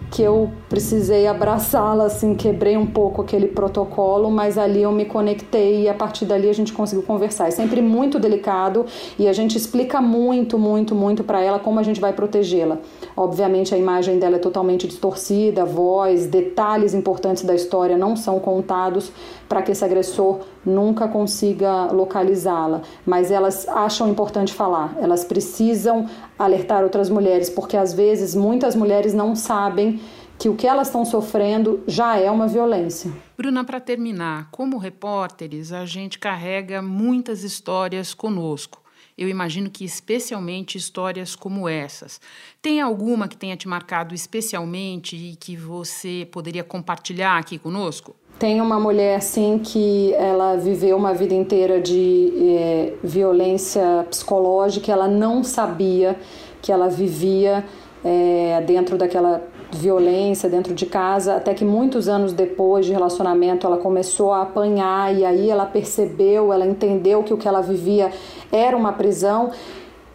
que 0.10 0.22
eu 0.22 0.52
precisei 0.70 1.28
abraçá-la, 1.28 2.06
assim, 2.06 2.34
quebrei 2.34 2.78
um 2.78 2.86
pouco 2.86 3.22
aquele 3.22 3.48
protocolo, 3.48 4.32
mas 4.32 4.58
ali 4.58 4.82
eu 4.82 4.92
me 4.92 5.06
conectei 5.06 5.84
e 5.84 5.90
a 5.90 5.94
partir 5.94 6.26
dali 6.26 6.50
a 6.50 6.54
gente 6.54 6.72
conseguiu 6.72 7.04
conversar. 7.04 7.48
É 7.48 7.52
sempre 7.52 7.82
muito 7.82 8.18
delicado 8.20 8.86
e 9.20 9.28
a 9.28 9.34
gente 9.34 9.58
explica 9.58 10.02
muito, 10.02 10.58
muito, 10.58 10.96
muito 10.96 11.24
para 11.24 11.42
ela 11.42 11.60
como 11.60 11.80
a 11.80 11.84
gente 11.84 12.00
vai 12.00 12.14
protegê-la. 12.14 12.78
Obviamente 13.18 13.74
a 13.74 13.78
imagem 13.80 14.20
dela 14.20 14.36
é 14.36 14.40
totalmente 14.40 14.88
distorcida, 14.88 15.66
voz, 15.66 16.28
detalhes 16.28 16.94
importantes 16.94 17.44
da 17.44 17.56
história 17.56 17.98
não 17.98 18.16
são 18.16 18.40
contados 18.40 19.12
para 19.50 19.64
que 19.64 19.72
esse 19.72 19.84
agressor 19.84 20.42
nunca 20.64 21.08
consiga 21.08 21.92
localizá-la, 21.92 22.84
mas 23.04 23.32
elas 23.32 23.68
acham 23.70 24.08
importante 24.08 24.54
falar. 24.54 24.96
Elas 25.02 25.24
precisam 25.26 26.08
alertar 26.38 26.84
outras 26.84 27.10
mulheres, 27.10 27.50
porque 27.50 27.76
às 27.76 27.92
vezes 27.92 28.36
muitas 28.36 28.76
mulheres 28.76 29.16
não 29.16 29.36
sabem 29.36 30.00
que 30.38 30.48
o 30.48 30.56
que 30.56 30.68
elas 30.68 30.88
estão 30.88 31.04
sofrendo 31.04 31.82
já 31.88 32.20
é 32.20 32.30
uma 32.30 32.48
violência. 32.48 33.12
Bruna, 33.36 33.64
para 33.64 33.80
terminar, 33.80 34.50
como 34.52 34.78
repórteres, 34.78 35.72
a 35.72 35.88
gente 35.88 36.20
carrega 36.20 36.84
muitas 36.84 37.44
histórias 37.44 38.14
conosco. 38.14 38.80
Eu 39.18 39.28
imagino 39.28 39.70
que 39.70 39.84
especialmente 39.84 40.78
histórias 40.78 41.36
como 41.36 41.68
essas. 41.68 42.22
Tem 42.62 42.80
alguma 42.80 43.28
que 43.28 43.36
tenha 43.36 43.58
te 43.58 43.68
marcado 43.68 44.14
especialmente 44.14 45.16
e 45.16 45.36
que 45.36 45.56
você 45.56 46.28
poderia 46.32 46.64
compartilhar 46.64 47.38
aqui 47.38 47.58
conosco? 47.58 48.16
Tem 48.38 48.62
uma 48.62 48.80
mulher 48.80 49.16
assim 49.16 49.58
que 49.58 50.14
ela 50.14 50.56
viveu 50.56 50.96
uma 50.96 51.12
vida 51.16 51.34
inteira 51.34 51.82
de 51.82 52.32
é, 52.56 52.94
violência 53.04 54.06
psicológica, 54.08 54.92
ela 54.92 55.08
não 55.08 55.44
sabia 55.44 56.16
que 56.62 56.72
ela 56.72 56.88
vivia 56.88 57.66
é, 58.04 58.62
dentro 58.66 58.98
daquela 58.98 59.42
violência 59.72 60.50
dentro 60.50 60.74
de 60.74 60.86
casa, 60.86 61.36
até 61.36 61.54
que 61.54 61.66
muitos 61.66 62.08
anos 62.08 62.32
depois 62.32 62.86
de 62.86 62.94
relacionamento 62.94 63.68
ela 63.68 63.78
começou 63.78 64.32
a 64.32 64.44
apanhar 64.44 65.14
e 65.14 65.26
aí 65.26 65.50
ela 65.50 65.66
percebeu, 65.66 66.54
ela 66.54 66.66
entendeu 66.66 67.22
que 67.24 67.34
o 67.34 67.38
que 67.38 67.48
ela 67.48 67.62
vivia 67.62 68.12
era 68.52 68.76
uma 68.78 68.94
prisão. 68.94 69.52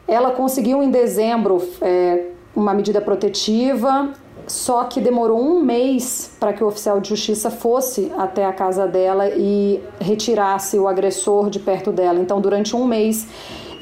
Ela 0.08 0.30
conseguiu 0.30 0.82
em 0.82 0.90
dezembro 0.90 1.62
é, 1.80 2.28
uma 2.56 2.72
medida 2.72 3.00
protetiva 3.00 4.10
só 4.46 4.84
que 4.84 5.00
demorou 5.00 5.40
um 5.40 5.62
mês 5.62 6.32
para 6.38 6.52
que 6.52 6.64
o 6.64 6.66
oficial 6.66 7.00
de 7.00 7.08
justiça 7.08 7.50
fosse 7.50 8.12
até 8.16 8.44
a 8.44 8.52
casa 8.52 8.86
dela 8.86 9.28
e 9.28 9.80
retirasse 10.00 10.78
o 10.78 10.88
agressor 10.88 11.48
de 11.48 11.60
perto 11.60 11.92
dela. 11.92 12.18
Então, 12.18 12.40
durante 12.40 12.74
um 12.74 12.84
mês, 12.84 13.26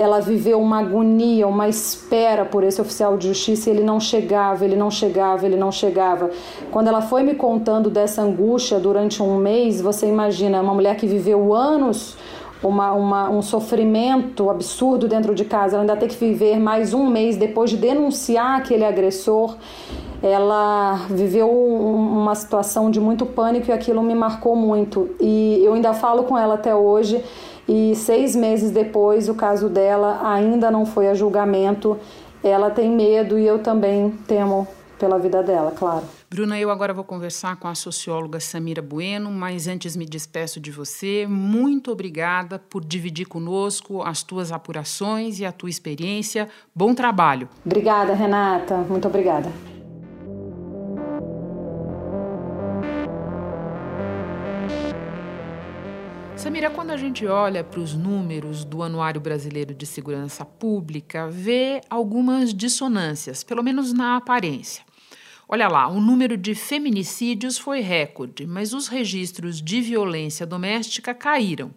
ela 0.00 0.18
viveu 0.18 0.58
uma 0.58 0.78
agonia, 0.78 1.46
uma 1.46 1.68
espera 1.68 2.42
por 2.46 2.64
esse 2.64 2.80
oficial 2.80 3.18
de 3.18 3.28
justiça 3.28 3.68
e 3.68 3.74
ele 3.74 3.84
não 3.84 4.00
chegava, 4.00 4.64
ele 4.64 4.74
não 4.74 4.90
chegava, 4.90 5.44
ele 5.44 5.56
não 5.56 5.70
chegava. 5.70 6.30
Quando 6.70 6.88
ela 6.88 7.02
foi 7.02 7.22
me 7.22 7.34
contando 7.34 7.90
dessa 7.90 8.22
angústia 8.22 8.80
durante 8.80 9.22
um 9.22 9.36
mês, 9.36 9.78
você 9.78 10.08
imagina, 10.08 10.62
uma 10.62 10.72
mulher 10.72 10.96
que 10.96 11.06
viveu 11.06 11.52
anos 11.52 12.16
uma, 12.62 12.92
uma, 12.92 13.30
um 13.30 13.42
sofrimento 13.42 14.50
absurdo 14.50 15.08
dentro 15.08 15.34
de 15.34 15.44
casa, 15.44 15.76
ela 15.76 15.82
ainda 15.82 15.96
tem 15.96 16.08
que 16.08 16.16
viver 16.16 16.58
mais 16.58 16.92
um 16.92 17.06
mês 17.06 17.36
depois 17.36 17.70
de 17.70 17.76
denunciar 17.76 18.58
aquele 18.58 18.84
agressor 18.84 19.56
ela 20.22 21.06
viveu 21.08 21.50
uma 21.50 22.34
situação 22.34 22.90
de 22.90 23.00
muito 23.00 23.24
pânico 23.24 23.70
e 23.70 23.72
aquilo 23.72 24.02
me 24.02 24.14
marcou 24.14 24.54
muito. 24.54 25.14
E 25.20 25.60
eu 25.64 25.72
ainda 25.74 25.94
falo 25.94 26.24
com 26.24 26.36
ela 26.36 26.54
até 26.54 26.74
hoje. 26.74 27.24
E 27.66 27.94
seis 27.94 28.34
meses 28.34 28.70
depois, 28.70 29.28
o 29.28 29.34
caso 29.34 29.68
dela 29.68 30.20
ainda 30.22 30.70
não 30.70 30.84
foi 30.84 31.08
a 31.08 31.14
julgamento. 31.14 31.96
Ela 32.42 32.70
tem 32.70 32.90
medo 32.90 33.38
e 33.38 33.46
eu 33.46 33.58
também 33.60 34.10
temo 34.26 34.66
pela 34.98 35.18
vida 35.18 35.42
dela, 35.42 35.70
claro. 35.70 36.04
Bruna, 36.28 36.60
eu 36.60 36.70
agora 36.70 36.92
vou 36.92 37.02
conversar 37.02 37.56
com 37.56 37.66
a 37.66 37.74
socióloga 37.74 38.38
Samira 38.38 38.82
Bueno, 38.82 39.30
mas 39.30 39.66
antes 39.66 39.96
me 39.96 40.04
despeço 40.04 40.60
de 40.60 40.70
você. 40.70 41.26
Muito 41.26 41.90
obrigada 41.90 42.58
por 42.58 42.84
dividir 42.84 43.26
conosco 43.26 44.02
as 44.02 44.22
tuas 44.22 44.52
apurações 44.52 45.40
e 45.40 45.46
a 45.46 45.50
tua 45.50 45.70
experiência. 45.70 46.48
Bom 46.74 46.94
trabalho. 46.94 47.48
Obrigada, 47.64 48.12
Renata. 48.12 48.76
Muito 48.88 49.08
obrigada. 49.08 49.50
Samira, 56.40 56.70
quando 56.70 56.90
a 56.90 56.96
gente 56.96 57.26
olha 57.26 57.62
para 57.62 57.80
os 57.80 57.92
números 57.92 58.64
do 58.64 58.82
Anuário 58.82 59.20
Brasileiro 59.20 59.74
de 59.74 59.84
Segurança 59.84 60.42
Pública, 60.42 61.28
vê 61.28 61.82
algumas 61.90 62.54
dissonâncias, 62.54 63.44
pelo 63.44 63.62
menos 63.62 63.92
na 63.92 64.16
aparência. 64.16 64.82
Olha 65.46 65.68
lá, 65.68 65.86
o 65.86 66.00
número 66.00 66.38
de 66.38 66.54
feminicídios 66.54 67.58
foi 67.58 67.80
recorde, 67.80 68.46
mas 68.46 68.72
os 68.72 68.88
registros 68.88 69.60
de 69.60 69.82
violência 69.82 70.46
doméstica 70.46 71.12
caíram. 71.12 71.74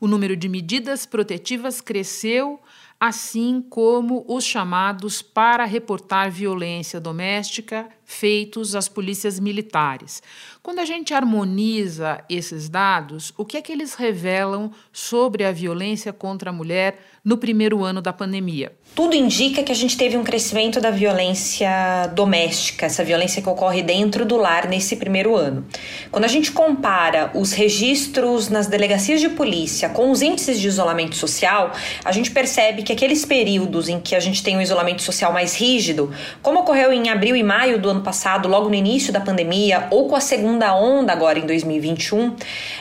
O 0.00 0.08
número 0.08 0.34
de 0.34 0.48
medidas 0.48 1.04
protetivas 1.04 1.82
cresceu, 1.82 2.58
assim 3.00 3.64
como 3.68 4.24
os 4.26 4.44
chamados 4.44 5.22
para 5.22 5.64
reportar 5.64 6.30
violência 6.30 7.00
doméstica 7.00 7.88
feitos 8.08 8.74
às 8.74 8.88
polícias 8.88 9.38
militares. 9.38 10.22
Quando 10.62 10.78
a 10.78 10.84
gente 10.86 11.12
harmoniza 11.12 12.24
esses 12.28 12.66
dados, 12.66 13.34
o 13.36 13.44
que 13.44 13.58
é 13.58 13.62
que 13.62 13.70
eles 13.70 13.94
revelam 13.94 14.70
sobre 14.90 15.44
a 15.44 15.52
violência 15.52 16.10
contra 16.10 16.48
a 16.48 16.52
mulher 16.52 16.98
no 17.22 17.36
primeiro 17.36 17.84
ano 17.84 18.00
da 18.00 18.10
pandemia? 18.10 18.72
Tudo 18.94 19.14
indica 19.14 19.62
que 19.62 19.70
a 19.70 19.74
gente 19.74 19.94
teve 19.94 20.16
um 20.16 20.24
crescimento 20.24 20.80
da 20.80 20.90
violência 20.90 22.06
doméstica, 22.14 22.86
essa 22.86 23.04
violência 23.04 23.42
que 23.42 23.48
ocorre 23.48 23.82
dentro 23.82 24.24
do 24.24 24.38
lar 24.38 24.66
nesse 24.66 24.96
primeiro 24.96 25.36
ano. 25.36 25.66
Quando 26.10 26.24
a 26.24 26.28
gente 26.28 26.50
compara 26.50 27.30
os 27.34 27.52
registros 27.52 28.48
nas 28.48 28.66
delegacias 28.66 29.20
de 29.20 29.28
polícia 29.28 29.90
com 29.90 30.10
os 30.10 30.22
índices 30.22 30.58
de 30.58 30.66
isolamento 30.66 31.14
social, 31.14 31.72
a 32.02 32.10
gente 32.10 32.30
percebe 32.30 32.82
que 32.88 32.92
aqueles 32.94 33.22
períodos 33.22 33.86
em 33.86 34.00
que 34.00 34.14
a 34.14 34.20
gente 34.20 34.42
tem 34.42 34.56
um 34.56 34.62
isolamento 34.62 35.02
social 35.02 35.30
mais 35.30 35.54
rígido, 35.54 36.10
como 36.40 36.60
ocorreu 36.60 36.90
em 36.90 37.10
abril 37.10 37.36
e 37.36 37.42
maio 37.42 37.78
do 37.78 37.90
ano 37.90 38.00
passado, 38.00 38.48
logo 38.48 38.70
no 38.70 38.74
início 38.74 39.12
da 39.12 39.20
pandemia, 39.20 39.86
ou 39.90 40.08
com 40.08 40.16
a 40.16 40.20
segunda 40.20 40.74
onda 40.74 41.12
agora 41.12 41.38
em 41.38 41.44
2021, 41.44 42.34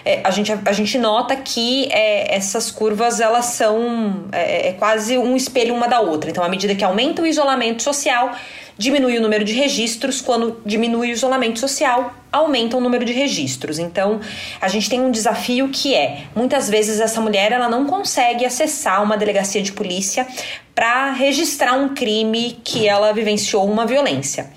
é, 0.06 0.22
a, 0.24 0.32
gente, 0.32 0.54
a 0.64 0.72
gente 0.72 0.98
nota 0.98 1.36
que 1.36 1.90
é, 1.92 2.34
essas 2.34 2.72
curvas 2.72 3.20
elas 3.20 3.48
são 3.48 4.30
é, 4.32 4.70
é 4.70 4.74
quase 4.74 5.18
um 5.18 5.36
espelho 5.36 5.76
uma 5.76 5.90
da 5.90 6.00
outra. 6.00 6.30
Então, 6.30 6.42
à 6.42 6.48
medida 6.48 6.74
que 6.74 6.86
aumenta 6.86 7.22
o 7.22 7.28
isolamento 7.28 7.84
social, 7.84 8.32
diminui 8.78 9.18
o 9.18 9.22
número 9.22 9.44
de 9.44 9.54
registros, 9.54 10.22
quando 10.22 10.62
diminui 10.66 11.10
o 11.10 11.14
isolamento 11.14 11.60
social, 11.60 12.14
aumenta 12.32 12.78
o 12.78 12.82
número 12.82 13.04
de 13.04 13.14
registros. 13.14 13.80
Então, 13.80 14.20
a 14.62 14.68
gente 14.68 14.90
tem 14.90 15.02
um 15.02 15.12
desafio 15.12 15.70
que 15.70 15.96
é, 15.96 16.24
muitas 16.36 16.70
vezes 16.70 17.00
essa 17.00 17.20
mulher 17.20 17.52
ela 17.52 17.70
não 17.70 17.86
consegue 17.86 18.46
acessar 18.46 19.02
uma 19.02 19.18
delegacia 19.18 19.62
de 19.62 19.72
polícia 19.72 20.28
para 20.76 21.12
registrar 21.12 21.74
um 21.74 21.90
crime 21.96 22.60
que 22.64 22.88
ela 22.88 23.12
vivenciou 23.12 23.66
uma 23.66 23.86
violência. 23.86 24.52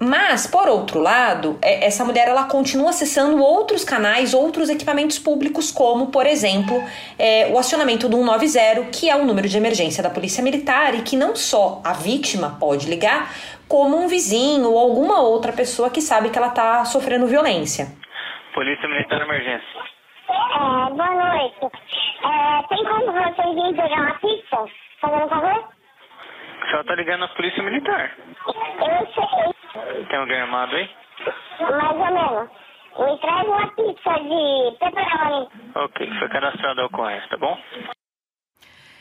Mas, 0.00 0.46
por 0.46 0.68
outro 0.68 1.00
lado, 1.00 1.58
é, 1.60 1.84
essa 1.84 2.04
mulher 2.04 2.28
ela 2.28 2.44
continua 2.44 2.90
acessando 2.90 3.42
outros 3.42 3.84
canais, 3.84 4.32
outros 4.32 4.70
equipamentos 4.70 5.18
públicos, 5.18 5.72
como, 5.72 6.12
por 6.12 6.24
exemplo, 6.24 6.76
é, 7.18 7.50
o 7.52 7.58
acionamento 7.58 8.08
do 8.08 8.18
190, 8.18 8.90
que 8.92 9.10
é 9.10 9.16
o 9.16 9.24
número 9.24 9.48
de 9.48 9.56
emergência 9.56 10.00
da 10.00 10.08
Polícia 10.08 10.42
Militar 10.42 10.94
e 10.94 11.02
que 11.02 11.16
não 11.16 11.34
só 11.34 11.82
a 11.84 11.92
vítima 11.92 12.56
pode 12.60 12.88
ligar, 12.88 13.32
como 13.68 13.96
um 13.96 14.06
vizinho 14.06 14.70
ou 14.70 14.78
alguma 14.78 15.20
outra 15.20 15.52
pessoa 15.52 15.90
que 15.90 16.00
sabe 16.00 16.30
que 16.30 16.38
ela 16.38 16.48
está 16.48 16.84
sofrendo 16.84 17.26
violência. 17.26 17.86
Polícia 18.54 18.88
Militar 18.88 19.20
Emergência. 19.20 19.78
É, 20.28 20.90
boa 20.94 21.14
noite. 21.14 21.76
É, 22.24 22.62
tem 22.68 22.84
como 22.84 23.12
vocês 23.12 23.54
virem 23.54 23.74
pegar 23.74 24.00
uma 24.00 24.14
pizza? 24.20 24.64
Fazendo 25.00 25.24
um 25.24 25.28
favor? 25.28 25.68
Só 26.70 26.84
tá 26.84 26.94
ligando 26.94 27.24
a 27.24 27.28
polícia 27.28 27.62
militar. 27.62 28.12
Eu 28.46 29.06
sei. 29.14 29.57
Tem 30.08 30.18
alguém 30.18 30.40
armado 30.40 30.74
aí? 30.74 30.90
Mais 31.60 31.92
ou 31.92 32.06
menos. 32.06 32.50
Me 32.98 33.12
entrega 33.12 33.50
uma 33.50 33.68
pizza 33.68 34.14
de 34.14 34.76
pepperoni. 34.78 35.48
Ok, 35.74 36.18
foi 36.18 36.28
cadastrado 36.28 36.80
a 36.80 36.86
ocorrência, 36.86 37.28
tá 37.28 37.36
bom? 37.36 37.58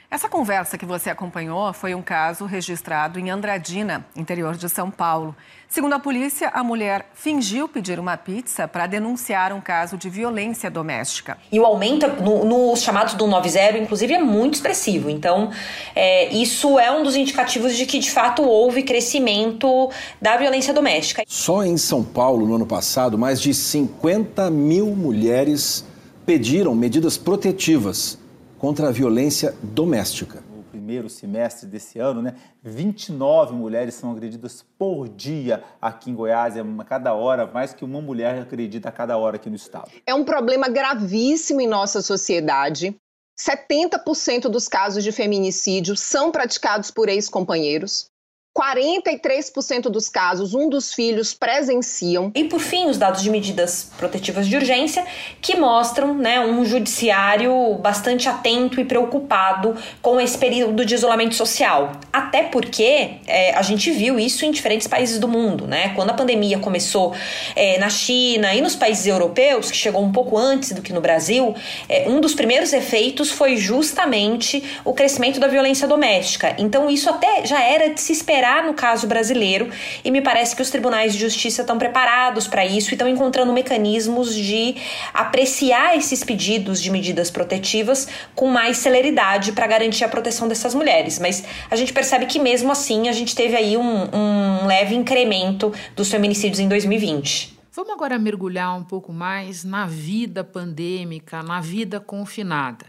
Essa 0.10 0.30
conversa 0.30 0.78
que 0.78 0.86
você 0.86 1.10
acompanhou 1.10 1.74
foi 1.74 1.94
um 1.94 2.02
caso 2.02 2.46
registrado 2.46 3.20
em 3.20 3.30
Andradina, 3.30 4.06
interior 4.16 4.56
de 4.56 4.70
São 4.70 4.90
Paulo. 4.90 5.36
Segundo 5.68 5.92
a 5.96 6.00
polícia, 6.00 6.48
a 6.54 6.64
mulher 6.64 7.10
fingiu 7.14 7.68
pedir 7.68 8.00
uma 8.00 8.16
pizza 8.16 8.70
para 8.70 8.88
denunciar 8.88 9.52
um 9.52 9.60
caso 9.60 9.98
de 9.98 10.10
violência 10.10 10.72
doméstica. 10.72 11.38
E 11.52 11.60
o 11.60 11.66
aumento 11.66 12.08
nos 12.24 12.46
no 12.46 12.76
chamados 12.78 13.16
do 13.16 13.28
90, 13.28 13.80
inclusive, 13.80 14.14
é 14.14 14.24
muito 14.24 14.54
expressivo. 14.54 15.10
Então, 15.10 15.52
é, 15.94 16.34
isso 16.34 16.80
é 16.80 16.90
um 16.90 17.04
dos 17.04 17.18
indicativos 17.18 17.76
de 17.76 17.86
que, 17.86 18.00
de 18.00 18.10
fato, 18.10 18.44
houve 18.44 18.84
crescimento 18.84 19.92
da 20.22 20.38
violência 20.38 20.74
doméstica. 20.74 21.24
Só 21.28 21.66
em 21.66 21.76
São 21.76 22.02
Paulo, 22.02 22.48
no 22.48 22.56
ano 22.56 22.66
passado, 22.66 23.18
mais 23.18 23.42
de 23.42 23.54
50 23.54 24.50
mil 24.52 24.88
mulheres 24.96 25.86
pediram 26.26 26.74
medidas 26.74 27.18
protetivas 27.18 28.18
contra 28.58 28.90
a 28.90 28.92
violência 28.92 29.56
doméstica. 29.62 30.44
No 30.56 30.64
primeiro 30.64 31.10
semestre 31.10 31.68
desse 31.68 32.00
ano, 32.00 32.22
né, 32.22 32.36
29 32.64 33.54
mulheres 33.54 33.96
são 33.96 34.12
agredidas 34.12 34.66
por 34.78 35.08
dia 35.08 35.64
aqui 35.82 36.10
em 36.10 36.16
Goiás, 36.16 36.58
é 36.58 36.62
uma, 36.62 36.84
cada 36.84 37.14
hora, 37.14 37.46
mais 37.46 37.74
que 37.74 37.86
uma 37.86 38.02
mulher 38.02 38.40
agredida 38.40 38.90
a 38.90 38.92
cada 38.92 39.18
hora 39.18 39.36
aqui 39.36 39.50
no 39.50 39.56
estado. 39.56 39.92
É 40.06 40.14
um 40.14 40.24
problema 40.24 40.68
gravíssimo 40.68 41.62
em 41.62 41.68
nossa 41.68 42.02
sociedade. 42.02 42.96
70% 43.40 44.50
dos 44.50 44.68
casos 44.68 45.04
de 45.04 45.12
feminicídio 45.12 45.96
são 45.96 46.32
praticados 46.32 46.90
por 46.90 47.08
ex-companheiros. 47.08 48.10
43% 48.58 49.84
dos 49.84 50.10
casos, 50.10 50.56
um 50.56 50.68
dos 50.68 50.92
filhos 50.92 51.36
presenciam. 51.36 52.32
E 52.34 52.46
por 52.46 52.60
fim, 52.60 52.88
os 52.88 52.98
dados 52.98 53.22
de 53.22 53.30
medidas 53.30 53.92
protetivas 53.98 54.48
de 54.48 54.56
urgência, 54.56 55.06
que 55.40 55.56
mostram 55.56 56.16
né, 56.16 56.40
um 56.40 56.66
judiciário 56.66 57.76
bastante 57.76 58.28
atento 58.28 58.82
e 58.82 58.86
preocupado 58.86 59.78
com 60.02 60.20
esse 60.20 60.36
período 60.38 60.84
de 60.84 60.96
isolamento 60.96 61.36
social. 61.36 61.92
Até 62.12 62.44
porque 62.44 63.18
é, 63.28 63.54
a 63.54 63.62
gente 63.62 63.92
viu 63.92 64.20
isso 64.20 64.44
em 64.44 64.50
diferentes 64.50 64.88
países 64.88 65.20
do 65.20 65.28
mundo. 65.28 65.68
Né? 65.68 65.90
Quando 65.90 66.10
a 66.10 66.14
pandemia 66.14 66.58
começou 66.58 67.14
é, 67.56 67.78
na 67.78 67.90
China 67.90 68.56
e 68.56 68.62
nos 68.62 68.76
países 68.76 69.06
europeus, 69.06 69.70
que 69.70 69.78
chegou 69.78 70.02
um 70.02 70.12
pouco 70.12 70.36
antes 70.36 70.72
do 70.72 70.82
que 70.82 70.92
no 70.92 71.02
Brasil, 71.02 71.54
é, 71.88 72.10
um 72.10 72.20
dos 72.20 72.34
primeiros 72.34 72.74
efeitos 72.74 73.30
foi 73.30 73.56
justamente 73.56 74.64
o 74.84 74.94
crescimento 74.94 75.40
da 75.40 75.48
violência 75.48 75.88
doméstica. 75.88 76.56
Então, 76.58 76.90
isso 76.90 77.08
até 77.08 77.46
já 77.46 77.62
era 77.62 77.94
de 77.94 78.02
se 78.02 78.12
esperar 78.12 78.47
no 78.66 78.74
caso 78.74 79.08
brasileiro 79.08 79.70
e 80.04 80.12
me 80.12 80.22
parece 80.22 80.56
que 80.56 80.62
os 80.62 80.70
tribunais 80.70 81.14
de 81.14 81.20
justiça 81.20 81.62
estão 81.62 81.78
preparados 81.78 82.48
para 82.48 82.66
isso 82.66 82.92
e 82.92 82.94
estão 82.94 83.08
encontrando 83.08 83.54
mecanismos 83.54 84.34
de 84.34 84.76
apreciar 85.14 85.98
esses 85.98 86.24
pedidos 86.24 86.82
de 86.82 86.90
medidas 86.90 87.30
protetivas 87.30 88.08
com 88.34 88.48
mais 88.48 88.78
celeridade 88.78 89.52
para 89.52 89.68
garantir 89.68 90.04
a 90.04 90.10
proteção 90.10 90.48
dessas 90.48 90.74
mulheres. 90.74 91.20
Mas 91.20 91.44
a 91.70 91.76
gente 91.76 91.94
percebe 91.94 92.26
que 92.26 92.40
mesmo 92.40 92.72
assim 92.72 93.10
a 93.10 93.12
gente 93.12 93.36
teve 93.36 93.56
aí 93.56 93.78
um, 93.78 94.10
um 94.16 94.68
leve 94.68 94.96
incremento 94.96 95.74
dos 95.96 96.10
feminicídios 96.10 96.60
em 96.60 96.68
2020. 96.68 97.58
Vamos 97.78 97.94
agora 97.94 98.18
mergulhar 98.18 98.76
um 98.76 98.84
pouco 98.84 99.14
mais 99.14 99.64
na 99.64 99.86
vida 99.86 100.44
pandêmica, 100.44 101.44
na 101.44 101.62
vida 101.62 102.00
confinada. 102.00 102.88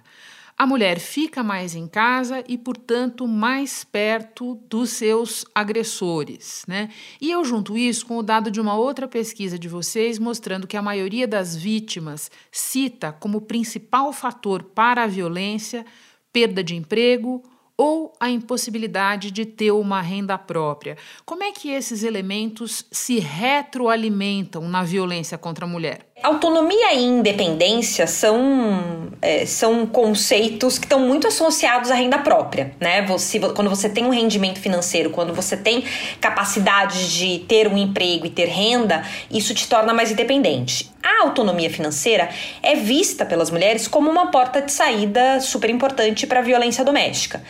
A 0.59 0.67
mulher 0.67 0.99
fica 0.99 1.41
mais 1.45 1.77
em 1.77 1.87
casa 1.87 2.43
e, 2.49 2.59
portanto, 2.59 3.29
mais 3.29 3.85
perto 3.85 4.57
dos 4.69 4.91
seus 4.91 5.45
agressores, 5.55 6.65
né? 6.67 6.91
E 7.21 7.31
eu 7.31 7.45
junto 7.45 7.79
isso 7.79 8.05
com 8.05 8.19
o 8.19 8.25
dado 8.25 8.51
de 8.51 8.61
uma 8.61 8.75
outra 8.75 9.07
pesquisa 9.07 9.57
de 9.57 9.69
vocês 9.69 10.19
mostrando 10.19 10.67
que 10.67 10.77
a 10.77 10.83
maioria 10.83 11.29
das 11.29 11.55
vítimas 11.55 12.29
cita 12.51 13.13
como 13.13 13.43
principal 13.43 14.13
fator 14.13 14.65
para 14.65 15.05
a 15.05 15.07
violência 15.07 15.87
perda 16.33 16.65
de 16.65 16.75
emprego 16.75 17.41
ou 17.77 18.13
a 18.19 18.29
impossibilidade 18.29 19.31
de 19.31 19.47
ter 19.47 19.71
uma 19.71 20.01
renda 20.01 20.37
própria. 20.37 20.97
Como 21.25 21.45
é 21.45 21.53
que 21.53 21.71
esses 21.71 22.03
elementos 22.03 22.85
se 22.91 23.21
retroalimentam 23.21 24.69
na 24.69 24.83
violência 24.83 25.39
contra 25.39 25.65
a 25.65 25.69
mulher? 25.69 26.08
Autonomia 26.21 26.95
e 26.95 27.05
independência 27.05 28.07
são, 28.09 29.09
é, 29.23 29.47
são 29.47 29.87
conceitos 29.87 30.77
que 30.77 30.85
estão 30.85 30.99
muito 30.99 31.29
associados 31.29 31.93
à 31.93 31.95
renda 31.95 32.19
própria, 32.19 32.73
né? 32.81 33.03
Você, 33.03 33.39
quando 33.39 33.71
você 33.71 33.89
tem 33.89 34.05
um 34.05 34.11
rendimento 34.11 34.59
financeiro, 34.59 35.11
quando 35.11 35.33
você 35.33 35.57
tem 35.57 35.85
capacidade 36.21 37.17
de 37.17 37.39
ter 37.47 37.69
um 37.69 37.79
emprego 37.79 38.27
e 38.27 38.31
ter 38.31 38.47
renda, 38.47 39.05
isso 39.31 39.55
te 39.55 39.69
torna 39.69 39.95
mais 39.95 40.11
independente. 40.11 40.91
A 41.01 41.23
autonomia 41.23 41.71
financeira 41.71 42.29
é 42.61 42.75
vista 42.75 43.25
pelas 43.25 43.51
mulheres 43.51 43.87
como 43.87 44.11
uma 44.11 44.33
porta 44.33 44.61
de 44.61 44.73
saída 44.73 45.41
super 45.41 45.71
importante 45.71 46.27
para 46.27 46.41
a 46.41 46.43
violência 46.43 46.85
doméstica. 46.85 47.41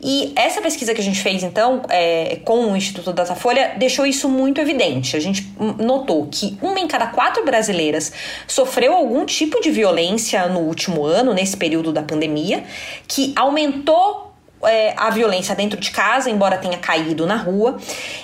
E 0.00 0.32
essa 0.36 0.60
pesquisa 0.60 0.94
que 0.94 1.00
a 1.00 1.04
gente 1.04 1.20
fez, 1.20 1.42
então, 1.42 1.82
é, 1.88 2.38
com 2.44 2.70
o 2.70 2.76
Instituto 2.76 3.12
Datafolha, 3.12 3.74
deixou 3.78 4.04
isso 4.04 4.28
muito 4.28 4.60
evidente. 4.60 5.16
A 5.16 5.20
gente 5.20 5.50
notou 5.78 6.28
que 6.30 6.58
uma 6.60 6.78
em 6.78 6.86
cada 6.86 7.06
quatro 7.06 7.44
brasileiras 7.44 8.12
sofreu 8.46 8.94
algum 8.94 9.24
tipo 9.24 9.60
de 9.60 9.70
violência 9.70 10.46
no 10.48 10.60
último 10.60 11.04
ano, 11.04 11.34
nesse 11.34 11.56
período 11.56 11.92
da 11.92 12.02
pandemia, 12.02 12.64
que 13.06 13.32
aumentou 13.36 14.28
é, 14.64 14.94
a 14.96 15.10
violência 15.10 15.54
dentro 15.54 15.78
de 15.78 15.90
casa, 15.90 16.30
embora 16.30 16.58
tenha 16.58 16.78
caído 16.78 17.26
na 17.26 17.36
rua, 17.36 17.78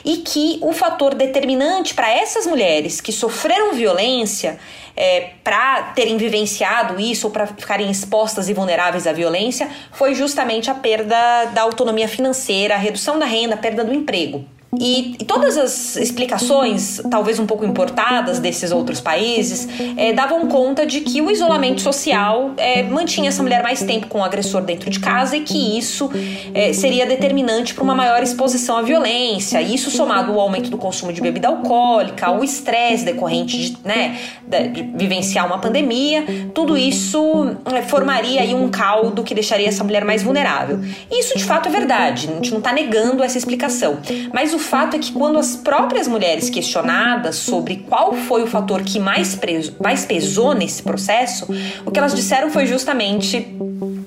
e 0.04 0.18
que 0.18 0.58
o 0.60 0.72
fator 0.72 1.14
determinante 1.14 1.94
para 1.94 2.12
essas 2.12 2.46
mulheres 2.46 3.00
que 3.00 3.12
sofreram 3.12 3.74
violência, 3.74 4.58
é, 4.96 5.30
para 5.42 5.82
terem 5.94 6.16
vivenciado 6.16 7.00
isso 7.00 7.26
ou 7.26 7.32
para 7.32 7.46
ficarem 7.46 7.90
expostas 7.90 8.48
e 8.48 8.54
vulneráveis 8.54 9.06
à 9.06 9.12
violência, 9.12 9.68
foi 9.92 10.14
justamente 10.14 10.70
a 10.70 10.74
perda 10.74 11.46
da 11.46 11.62
autonomia 11.62 12.08
financeira, 12.08 12.74
a 12.74 12.78
redução 12.78 13.18
da 13.18 13.26
renda, 13.26 13.54
a 13.54 13.58
perda 13.58 13.84
do 13.84 13.92
emprego. 13.92 14.44
E, 14.80 15.16
todas 15.26 15.56
as 15.56 15.96
explicações, 15.96 17.00
talvez 17.10 17.38
um 17.38 17.46
pouco 17.46 17.64
importadas 17.64 18.38
desses 18.38 18.70
outros 18.70 19.00
países, 19.00 19.68
é, 19.96 20.12
davam 20.12 20.46
conta 20.48 20.86
de 20.86 21.00
que 21.00 21.20
o 21.20 21.30
isolamento 21.30 21.80
social 21.80 22.52
é, 22.56 22.82
mantinha 22.82 23.28
essa 23.28 23.42
mulher 23.42 23.62
mais 23.62 23.82
tempo 23.82 24.06
com 24.08 24.18
o 24.20 24.24
agressor 24.24 24.62
dentro 24.62 24.90
de 24.90 25.00
casa 25.00 25.36
e 25.36 25.40
que 25.40 25.78
isso 25.78 26.10
é, 26.52 26.72
seria 26.72 27.06
determinante 27.06 27.74
para 27.74 27.84
uma 27.84 27.94
maior 27.94 28.22
exposição 28.22 28.76
à 28.76 28.82
violência. 28.82 29.60
Isso 29.60 29.90
somado 29.90 30.32
ao 30.32 30.40
aumento 30.40 30.70
do 30.70 30.78
consumo 30.78 31.12
de 31.12 31.20
bebida 31.20 31.48
alcoólica, 31.48 32.26
ao 32.26 32.42
estresse 32.42 33.04
decorrente 33.04 33.56
de, 33.58 33.78
né, 33.84 34.18
de 34.72 34.82
vivenciar 34.94 35.46
uma 35.46 35.58
pandemia, 35.58 36.24
tudo 36.54 36.76
isso 36.76 37.56
formaria 37.88 38.40
aí 38.40 38.54
um 38.54 38.68
caldo 38.68 39.22
que 39.22 39.34
deixaria 39.34 39.68
essa 39.68 39.84
mulher 39.84 40.04
mais 40.04 40.22
vulnerável. 40.22 40.80
Isso 41.10 41.36
de 41.36 41.44
fato 41.44 41.68
é 41.68 41.72
verdade, 41.72 42.28
a 42.28 42.34
gente 42.34 42.50
não 42.50 42.58
está 42.58 42.72
negando 42.72 43.22
essa 43.22 43.38
explicação. 43.38 43.98
Mas 44.32 44.52
o 44.52 44.58
fato 44.64 44.96
é 44.96 44.98
que 44.98 45.12
quando 45.12 45.38
as 45.38 45.56
próprias 45.56 46.08
mulheres 46.08 46.50
questionadas 46.50 47.36
sobre 47.36 47.84
qual 47.88 48.12
foi 48.14 48.42
o 48.42 48.46
fator 48.46 48.82
que 48.82 48.98
mais, 48.98 49.34
preso, 49.34 49.76
mais 49.82 50.04
pesou 50.04 50.54
nesse 50.54 50.82
processo, 50.82 51.46
o 51.84 51.90
que 51.90 51.98
elas 51.98 52.14
disseram 52.14 52.50
foi 52.50 52.66
justamente 52.66 53.46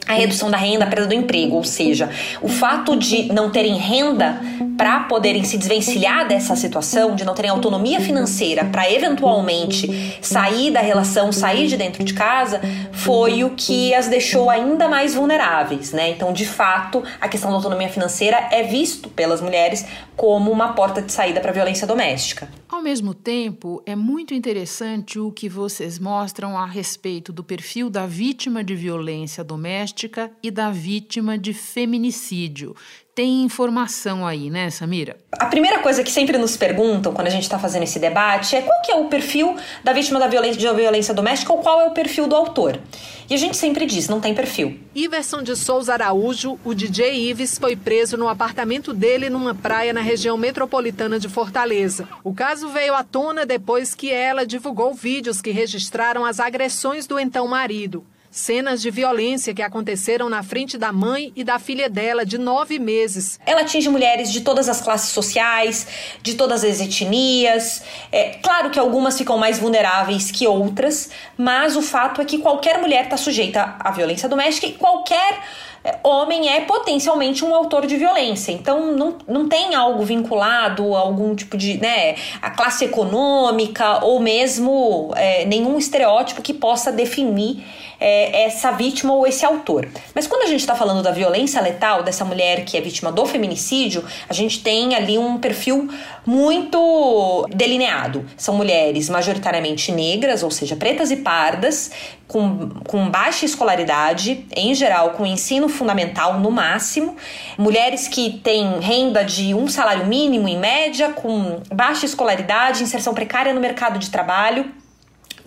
a 0.08 0.13
redução 0.13 0.50
da 0.50 0.58
renda, 0.58 0.86
a 0.86 0.88
perda 0.88 1.08
do 1.08 1.13
emprego, 1.13 1.56
ou 1.56 1.63
seja, 1.63 2.10
o 2.41 2.48
fato 2.48 2.96
de 2.96 3.32
não 3.32 3.50
terem 3.50 3.76
renda 3.76 4.39
para 4.78 5.02
poderem 5.02 5.44
se 5.44 5.58
desvencilhar 5.58 6.28
dessa 6.28 6.56
situação, 6.56 7.16
de 7.16 7.26
não 7.26 7.34
terem 7.34 7.50
autonomia 7.50 8.00
financeira 8.00 8.63
para 8.66 8.90
eventualmente 8.92 10.18
sair 10.22 10.72
da 10.72 10.80
relação, 10.80 11.32
sair 11.32 11.68
de 11.68 11.76
dentro 11.76 12.04
de 12.04 12.13
casa, 12.13 12.62
foi 12.92 13.44
o 13.44 13.50
que 13.52 13.94
as 13.94 14.08
deixou 14.08 14.50
ainda 14.50 14.88
mais 14.88 15.16
vulneráveis, 15.16 15.92
né? 15.92 16.10
Então, 16.12 16.32
de 16.32 16.46
fato, 16.46 17.04
a 17.20 17.28
questão 17.28 17.50
da 17.50 17.58
autonomia 17.58 17.90
financeira 17.90 18.50
é 18.52 18.63
visto 18.63 19.10
pelas 19.10 19.42
mulheres 19.42 19.86
como 20.16 20.52
uma 20.52 20.74
porta 20.74 21.02
de 21.02 21.12
saída 21.12 21.40
para 21.40 21.50
a 21.50 21.54
violência 21.54 21.88
doméstica. 21.88 22.48
Ao 22.70 22.82
mesmo 22.82 23.13
tempo, 23.13 23.82
é 23.86 23.96
muito 23.96 24.34
interessante 24.34 25.20
o 25.20 25.32
que 25.32 25.50
vocês 25.50 25.98
mostram 25.98 26.58
a 26.58 26.66
respeito 26.66 27.34
do 27.34 27.44
perfil 27.44 27.90
da 27.90 28.06
vítima 28.06 28.63
de 28.63 28.76
violência 28.76 29.44
doméstica 29.44 30.32
e 30.44 30.52
da 30.52 30.70
vítima 30.70 31.38
de 31.38 31.54
feminicídio. 31.54 32.76
Tem 33.17 33.41
informação 33.41 34.27
aí, 34.27 34.47
né, 34.47 34.69
Samira? 34.69 35.17
A 35.32 35.47
primeira 35.47 35.80
coisa 35.80 36.03
que 36.03 36.12
sempre 36.12 36.38
nos 36.38 36.56
perguntam 36.56 37.12
quando 37.12 37.25
a 37.25 37.32
gente 37.32 37.41
está 37.41 37.58
fazendo 37.58 37.82
esse 37.82 37.97
debate 37.97 38.56
é 38.56 38.62
qual 38.62 38.80
que 38.84 38.91
é 38.91 38.95
o 38.95 39.06
perfil 39.06 39.56
da 39.84 39.91
vítima 39.91 40.19
da 40.19 40.27
violência, 40.27 40.62
de 40.62 40.75
violência 40.80 41.15
doméstica 41.15 41.51
ou 41.51 41.58
qual 41.58 41.82
é 41.82 41.86
o 41.86 41.93
perfil 41.95 42.27
do 42.27 42.36
autor. 42.36 42.80
E 43.27 43.34
a 43.34 43.38
gente 43.38 43.58
sempre 43.58 43.88
diz, 43.88 44.08
não 44.08 44.21
tem 44.21 44.36
perfil. 44.36 44.80
Iverson 44.93 45.41
de 45.41 45.56
Souza 45.56 45.93
Araújo, 45.93 46.60
o 46.63 46.75
DJ 46.75 47.32
Ives, 47.32 47.58
foi 47.58 47.75
preso 47.75 48.17
no 48.17 48.27
apartamento 48.27 48.93
dele 48.93 49.32
numa 49.32 49.56
praia 49.56 49.91
na 49.91 50.01
região 50.01 50.38
metropolitana 50.38 51.19
de 51.19 51.27
Fortaleza. 51.27 52.08
O 52.23 52.36
caso 52.36 52.69
veio 52.69 52.93
à 52.93 53.03
tona 53.03 53.47
depois 53.47 53.95
que 53.95 54.12
ela 54.12 54.45
divulgou 54.45 54.93
vídeos 54.93 55.41
que 55.41 55.49
registraram 55.49 56.23
as 56.23 56.39
agressões 56.39 57.08
do 57.08 57.19
então 57.19 57.47
marido. 57.47 58.06
Cenas 58.38 58.84
de 58.84 58.91
violência 58.91 59.52
que 59.52 59.63
aconteceram 59.63 60.30
na 60.30 60.43
frente 60.43 60.78
da 60.78 60.91
mãe 60.91 61.34
e 61.36 61.43
da 61.43 61.58
filha 61.58 61.89
dela, 61.89 62.23
de 62.23 62.38
nove 62.38 62.78
meses. 62.78 63.39
Ela 63.43 63.62
atinge 63.62 63.89
mulheres 63.89 64.32
de 64.32 64.41
todas 64.41 64.69
as 64.69 64.80
classes 64.80 65.10
sociais, 65.10 65.88
de 66.21 66.36
todas 66.36 66.63
as 66.63 66.80
etnias. 66.80 67.82
É 68.12 68.36
claro 68.36 68.69
que 68.69 68.78
algumas 68.78 69.17
ficam 69.17 69.39
mais 69.39 69.58
vulneráveis 69.58 70.30
que 70.30 70.45
outras, 70.45 71.10
mas 71.36 71.76
o 71.76 71.82
fato 71.82 72.21
é 72.21 72.26
que 72.26 72.38
qualquer 72.38 72.78
mulher 72.78 73.06
está 73.06 73.17
sujeita 73.17 73.76
à 73.80 73.89
violência 73.89 74.30
doméstica 74.30 74.67
e 74.67 74.73
qualquer 74.73 75.39
é, 75.84 75.97
homem 76.04 76.47
é 76.47 76.62
potencialmente 76.62 77.43
um 77.43 77.56
autor 77.56 77.88
de 77.88 77.97
violência. 77.97 78.52
Então 78.52 78.95
não, 78.95 79.17
não 79.28 79.50
tem 79.50 79.73
algo 79.73 80.06
vinculado 80.06 80.95
a 80.95 81.00
algum 81.00 81.34
tipo 81.36 81.58
de, 81.58 81.80
né, 81.80 82.15
a 82.39 82.52
classe 82.52 82.86
econômica 82.86 84.06
ou 84.06 84.19
mesmo 84.19 85.12
é, 85.15 85.43
nenhum 85.45 85.76
estereótipo 85.76 86.43
que 86.43 86.54
possa 86.54 86.91
definir 86.91 87.63
é, 87.99 88.43
essa 88.43 88.71
vítima 88.71 89.13
ou 89.13 89.25
esse 89.25 89.45
autor. 89.45 89.88
Mas 90.13 90.27
quando 90.27 90.43
a 90.43 90.47
gente 90.47 90.60
está 90.60 90.75
falando 90.75 91.01
da 91.01 91.12
violência 91.12 91.62
letal, 91.62 92.03
dessa 92.03 92.23
mulher 92.23 92.63
que 92.65 92.77
é 92.77 92.81
vítima 92.81 93.12
do 93.12 93.25
feminicídio, 93.25 94.03
a 94.29 94.33
gente 94.33 94.62
tem 94.62 94.95
ali 94.95 95.17
um 95.17 95.38
perfil 95.38 95.89
muito 96.25 97.47
delineado. 97.49 98.25
São 98.36 98.55
mulheres 98.55 99.10
majoritariamente 99.10 99.91
negras, 99.91 100.43
ou 100.43 100.51
seja, 100.51 100.75
pretas 100.75 101.12
e 101.12 101.17
pardas, 101.17 101.91
com, 102.27 102.69
com 102.86 103.10
baixa 103.10 103.45
escolaridade, 103.45 104.45
em 104.55 104.75
geral 104.75 105.12
com 105.12 105.25
ensino 105.25 105.69
fundamental 105.69 106.39
no 106.39 106.51
máximo, 106.51 107.15
mulheres 107.57 108.07
que 108.07 108.39
têm 108.43 108.79
renda 108.79 109.23
de 109.23 109.53
um 109.53 109.67
salário 109.67 110.05
mínimo 110.05 110.47
em 110.47 110.57
média, 110.57 111.10
com 111.10 111.62
baixa 111.73 112.05
escolaridade, 112.05 112.83
inserção 112.83 113.13
precária 113.13 113.53
no 113.53 113.62
mercado 113.62 113.97
de 113.97 114.10
trabalho 114.10 114.71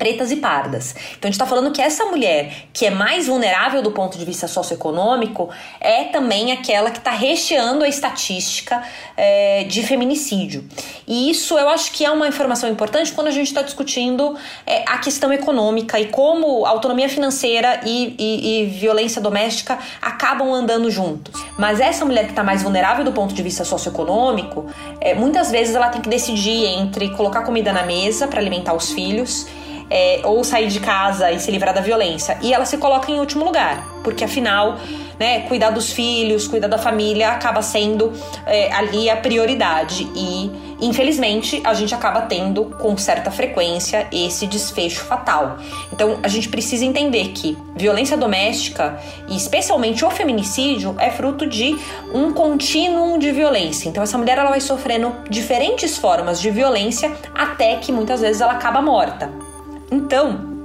pretas 0.01 0.33
e 0.33 0.37
pardas. 0.37 0.95
Então 1.11 1.25
a 1.25 1.27
gente 1.27 1.35
está 1.35 1.45
falando 1.45 1.71
que 1.71 1.83
essa 1.83 2.07
mulher 2.07 2.55
que 2.73 2.87
é 2.87 2.91
mais 2.91 3.27
vulnerável 3.27 3.83
do 3.83 3.91
ponto 3.91 4.17
de 4.17 4.25
vista 4.25 4.49
socioeconômico 4.49 5.51
é 5.79 6.05
também 6.05 6.53
aquela 6.53 6.91
que 6.91 6.97
está 6.97 7.11
recheando 7.11 7.85
a 7.85 7.89
estatística 7.89 8.83
é, 9.15 9.65
de 9.65 9.83
feminicídio. 9.83 10.67
E 11.07 11.31
isso 11.31 11.59
eu 11.59 11.69
acho 11.69 11.93
que 11.93 12.03
é 12.03 12.11
uma 12.11 12.27
informação 12.27 12.71
importante 12.71 13.13
quando 13.13 13.27
a 13.27 13.31
gente 13.31 13.49
está 13.49 13.61
discutindo 13.61 14.35
é, 14.67 14.85
a 14.89 14.97
questão 14.97 15.31
econômica 15.35 16.01
e 16.01 16.07
como 16.07 16.65
autonomia 16.65 17.09
financeira 17.11 17.83
e, 17.85 18.15
e, 18.19 18.63
e 18.63 18.67
violência 18.67 19.21
doméstica 19.21 19.79
acabam 20.01 20.51
andando 20.51 20.91
juntos. 20.91 21.45
Mas 21.59 21.79
essa 21.79 22.07
mulher 22.07 22.25
que 22.25 22.31
está 22.31 22.43
mais 22.43 22.63
vulnerável 22.63 23.05
do 23.05 23.13
ponto 23.13 23.35
de 23.35 23.43
vista 23.43 23.67
socioeconômico, 23.67 24.65
é, 24.99 25.13
muitas 25.13 25.51
vezes 25.51 25.75
ela 25.75 25.91
tem 25.91 26.01
que 26.01 26.09
decidir 26.09 26.65
entre 26.65 27.11
colocar 27.11 27.43
comida 27.43 27.71
na 27.71 27.83
mesa 27.83 28.27
para 28.27 28.41
alimentar 28.41 28.73
os 28.73 28.93
filhos 28.93 29.47
é, 29.91 30.21
ou 30.25 30.45
sair 30.45 30.69
de 30.69 30.79
casa 30.79 31.33
e 31.33 31.41
se 31.41 31.51
livrar 31.51 31.75
da 31.75 31.81
violência. 31.81 32.39
E 32.41 32.55
ela 32.55 32.65
se 32.65 32.79
coloca 32.79 33.11
em 33.11 33.19
último 33.19 33.45
lugar, 33.45 33.85
porque 34.05 34.25
afinal, 34.25 34.79
né, 35.19 35.41
cuidar 35.41 35.71
dos 35.71 35.93
filhos, 35.93 36.47
cuidar 36.47 36.69
da 36.69 36.79
família 36.79 37.31
acaba 37.31 37.61
sendo 37.61 38.13
é, 38.47 38.73
ali 38.73 39.11
a 39.11 39.17
prioridade. 39.17 40.09
E 40.15 40.51
infelizmente 40.81 41.61
a 41.65 41.75
gente 41.75 41.95
acaba 41.95 42.23
tendo 42.23 42.67
com 42.67 42.97
certa 42.97 43.31
frequência 43.31 44.07
esse 44.13 44.47
desfecho 44.47 45.05
fatal. 45.05 45.59
Então 45.93 46.21
a 46.23 46.29
gente 46.29 46.49
precisa 46.49 46.85
entender 46.85 47.29
que 47.33 47.59
violência 47.77 48.17
doméstica 48.17 48.99
e 49.29 49.37
especialmente 49.37 50.05
o 50.05 50.11
feminicídio 50.11 50.95
é 50.99 51.11
fruto 51.11 51.47
de 51.47 51.77
um 52.15 52.33
contínuo 52.33 53.19
de 53.19 53.33
violência. 53.33 53.89
Então 53.89 54.03
essa 54.03 54.17
mulher 54.17 54.39
ela 54.39 54.51
vai 54.51 54.61
sofrendo 54.61 55.15
diferentes 55.29 55.99
formas 55.99 56.41
de 56.41 56.51
violência 56.51 57.13
até 57.35 57.77
que 57.77 57.91
muitas 57.91 58.21
vezes 58.21 58.41
ela 58.41 58.53
acaba 58.53 58.81
morta. 58.81 59.50
Então, 59.91 60.61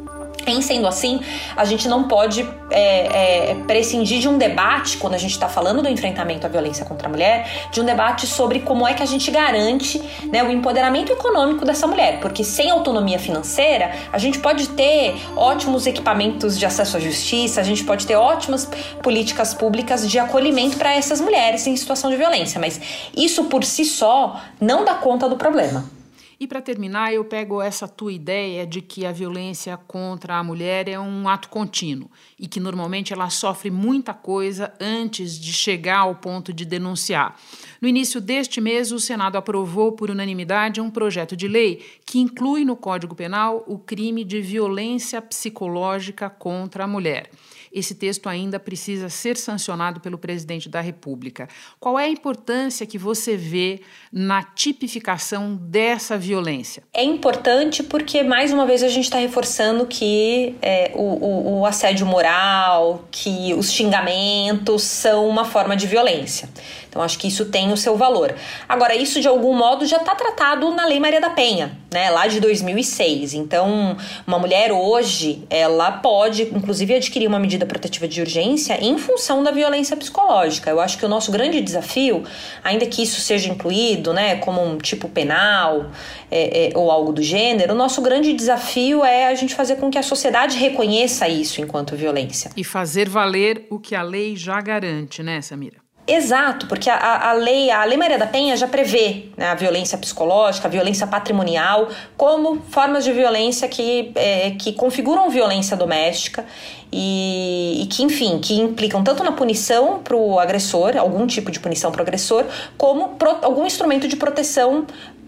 em 0.48 0.62
sendo 0.62 0.88
assim, 0.88 1.22
a 1.56 1.66
gente 1.66 1.88
não 1.88 2.04
pode 2.04 2.48
é, 2.70 3.52
é, 3.52 3.56
prescindir 3.66 4.20
de 4.20 4.28
um 4.28 4.38
debate, 4.38 4.98
quando 4.98 5.16
a 5.16 5.18
gente 5.18 5.32
está 5.32 5.50
falando 5.50 5.82
do 5.82 5.90
enfrentamento 5.90 6.46
à 6.46 6.50
violência 6.50 6.86
contra 6.86 7.08
a 7.08 7.12
mulher, 7.12 7.68
de 7.72 7.82
um 7.82 7.86
debate 7.86 8.28
sobre 8.28 8.60
como 8.60 8.88
é 8.88 8.94
que 8.94 9.02
a 9.02 9.06
gente 9.06 9.32
garante 9.32 10.02
né, 10.32 10.44
o 10.44 10.52
empoderamento 10.52 11.12
econômico 11.12 11.66
dessa 11.66 11.88
mulher. 11.88 12.20
Porque 12.20 12.44
sem 12.44 12.70
autonomia 12.70 13.18
financeira, 13.18 13.92
a 14.12 14.18
gente 14.18 14.40
pode 14.40 14.70
ter 14.70 15.16
ótimos 15.36 15.88
equipamentos 15.88 16.58
de 16.58 16.66
acesso 16.66 16.98
à 16.98 17.00
justiça, 17.00 17.60
a 17.60 17.64
gente 17.64 17.84
pode 17.84 18.06
ter 18.06 18.16
ótimas 18.16 18.70
políticas 19.02 19.54
públicas 19.54 20.10
de 20.10 20.20
acolhimento 20.20 20.78
para 20.78 20.94
essas 20.94 21.20
mulheres 21.20 21.66
em 21.66 21.76
situação 21.76 22.10
de 22.10 22.18
violência, 22.18 22.60
mas 22.60 22.80
isso 23.16 23.46
por 23.46 23.64
si 23.64 23.86
só 23.86 24.40
não 24.62 24.86
dá 24.86 24.96
conta 24.96 25.28
do 25.28 25.36
problema. 25.36 25.96
E 26.40 26.46
para 26.46 26.62
terminar, 26.62 27.14
eu 27.14 27.24
pego 27.24 27.62
essa 27.62 27.88
tua 27.88 28.12
ideia 28.12 28.68
de 28.68 28.82
que 28.82 29.06
a 29.06 29.12
violência 29.12 29.78
contra 29.78 30.36
a 30.36 30.44
mulher 30.44 30.90
é 30.90 31.00
um 31.00 31.30
ato 31.30 31.48
contínuo 31.48 32.12
e 32.38 32.48
que 32.48 32.60
normalmente 32.60 33.14
ela 33.14 33.30
sofre 33.30 33.72
muita 33.72 34.14
coisa 34.14 34.74
antes 34.80 35.40
de 35.40 35.54
chegar 35.54 36.00
ao 36.00 36.16
ponto 36.16 36.52
de 36.52 36.66
denunciar. 36.66 37.40
No 37.80 37.88
início 37.88 38.20
deste 38.20 38.60
mês, 38.60 38.92
o 38.92 39.00
Senado 39.00 39.38
aprovou 39.38 39.94
por 39.94 40.12
unanimidade 40.12 40.82
um 40.82 40.92
projeto 40.92 41.38
de 41.38 41.48
lei 41.48 41.84
que 42.06 42.20
inclui 42.20 42.66
no 42.66 42.76
Código 42.76 43.16
Penal 43.16 43.64
o 43.66 43.80
crime 43.80 44.24
de 44.24 44.42
violência 44.42 45.22
psicológica 45.22 46.30
contra 46.30 46.84
a 46.84 46.88
mulher 46.88 47.30
esse 47.76 47.94
texto 47.94 48.30
ainda 48.30 48.58
precisa 48.58 49.10
ser 49.10 49.36
sancionado 49.36 50.00
pelo 50.00 50.18
presidente 50.18 50.70
da 50.70 50.80
República. 50.80 51.50
Qual 51.78 52.00
é 52.00 52.06
a 52.06 52.10
importância 52.10 52.86
que 52.86 52.98
você 52.98 53.36
vê 53.36 53.82
na 54.10 54.42
tipificação 54.42 55.56
dessa 55.56 56.18
violência? 56.18 56.84
É 56.94 57.04
importante 57.04 57.84
porque, 57.84 58.24
mais 58.24 58.54
uma 58.54 58.66
vez, 58.66 58.82
a 58.82 58.88
gente 58.88 59.04
está 59.04 59.18
reforçando 59.20 59.86
que 59.86 60.56
é, 60.62 60.94
o, 60.96 61.02
o, 61.02 61.60
o 61.60 61.66
assédio 61.66 62.06
moral, 62.06 63.06
que 63.12 63.54
os 63.54 63.70
xingamentos 63.72 64.84
são 64.84 65.28
uma 65.28 65.44
forma 65.44 65.76
de 65.76 65.86
violência. 65.86 66.50
Então, 66.96 67.04
acho 67.04 67.20
que 67.20 67.28
isso 67.28 67.44
tem 67.48 67.74
o 67.74 67.76
seu 67.78 67.98
valor. 67.98 68.34
Agora, 68.70 68.96
isso 68.96 69.20
de 69.20 69.28
algum 69.28 69.54
modo 69.54 69.86
já 69.86 69.98
está 69.98 70.16
tratado 70.16 70.72
na 70.72 70.86
Lei 70.86 70.98
Maria 70.98 71.20
da 71.20 71.30
Penha, 71.30 71.78
né, 71.92 72.10
lá 72.10 72.26
de 72.26 72.40
2006. 72.40 73.34
Então, 73.34 73.98
uma 74.26 74.40
mulher 74.40 74.72
hoje, 74.72 75.44
ela 75.50 75.92
pode, 75.92 76.44
inclusive, 76.44 76.96
adquirir 76.96 77.28
uma 77.28 77.38
medida 77.66 77.76
protetiva 77.76 78.08
de 78.08 78.22
urgência 78.22 78.78
em 78.82 78.98
função 78.98 79.44
da 79.44 79.52
violência 79.52 79.98
psicológica. 79.98 80.70
Eu 80.70 80.80
acho 80.80 80.98
que 80.98 81.06
o 81.06 81.10
nosso 81.10 81.32
grande 81.32 81.60
desafio, 81.60 82.24
ainda 82.64 82.86
que 82.86 83.02
isso 83.02 83.20
seja 83.20 83.50
incluído, 83.50 84.14
né, 84.14 84.38
como 84.38 84.64
um 84.64 84.78
tipo 84.78 85.10
penal 85.10 85.92
é, 86.32 86.70
é, 86.70 86.78
ou 86.78 86.90
algo 86.92 87.12
do 87.12 87.22
gênero, 87.22 87.74
o 87.74 87.78
nosso 87.78 88.02
grande 88.02 88.32
desafio 88.34 89.04
é 89.04 89.28
a 89.28 89.36
gente 89.36 89.56
fazer 89.56 89.78
com 89.78 89.90
que 89.90 89.98
a 89.98 90.04
sociedade 90.04 90.58
reconheça 90.58 91.28
isso 91.28 91.62
enquanto 91.62 91.96
violência. 91.96 92.52
E 92.56 92.64
fazer 92.64 93.10
valer 93.10 93.66
o 93.70 93.80
que 93.80 93.96
a 93.96 94.04
lei 94.04 94.36
já 94.36 94.62
garante, 94.62 95.22
né, 95.22 95.42
Samira? 95.42 95.85
Exato, 96.08 96.68
porque 96.68 96.88
a, 96.88 97.30
a, 97.30 97.34
lei, 97.34 97.72
a 97.72 97.84
Lei 97.84 97.98
Maria 97.98 98.20
da 98.20 98.28
Penha 98.28 98.56
já 98.56 98.68
prevê 98.68 99.26
né, 99.36 99.48
a 99.48 99.56
violência 99.56 99.98
psicológica, 99.98 100.68
a 100.68 100.70
violência 100.70 101.08
patrimonial, 101.08 101.90
como 102.16 102.62
formas 102.70 103.04
de 103.04 103.12
violência 103.12 103.68
que, 103.68 104.12
é, 104.14 104.52
que 104.52 104.74
configuram 104.74 105.32
violência 105.32 105.76
doméstica 105.76 106.46
e, 106.92 107.82
e, 107.82 107.88
que, 107.88 108.04
enfim, 108.04 108.38
que 108.40 108.54
implicam 108.54 109.04
tanto 109.04 109.24
na 109.24 109.32
punição 109.32 110.00
para 110.04 110.16
o 110.16 110.40
agressor, 110.40 110.96
algum 110.96 111.26
tipo 111.26 111.50
de 111.50 111.60
punição 111.60 111.92
para 111.92 112.02
o 112.02 112.04
agressor, 112.04 112.46
como 112.78 113.16
pro, 113.16 113.40
algum 113.42 113.66
instrumento 113.66 114.08
de 114.08 114.16
proteção 114.16 114.86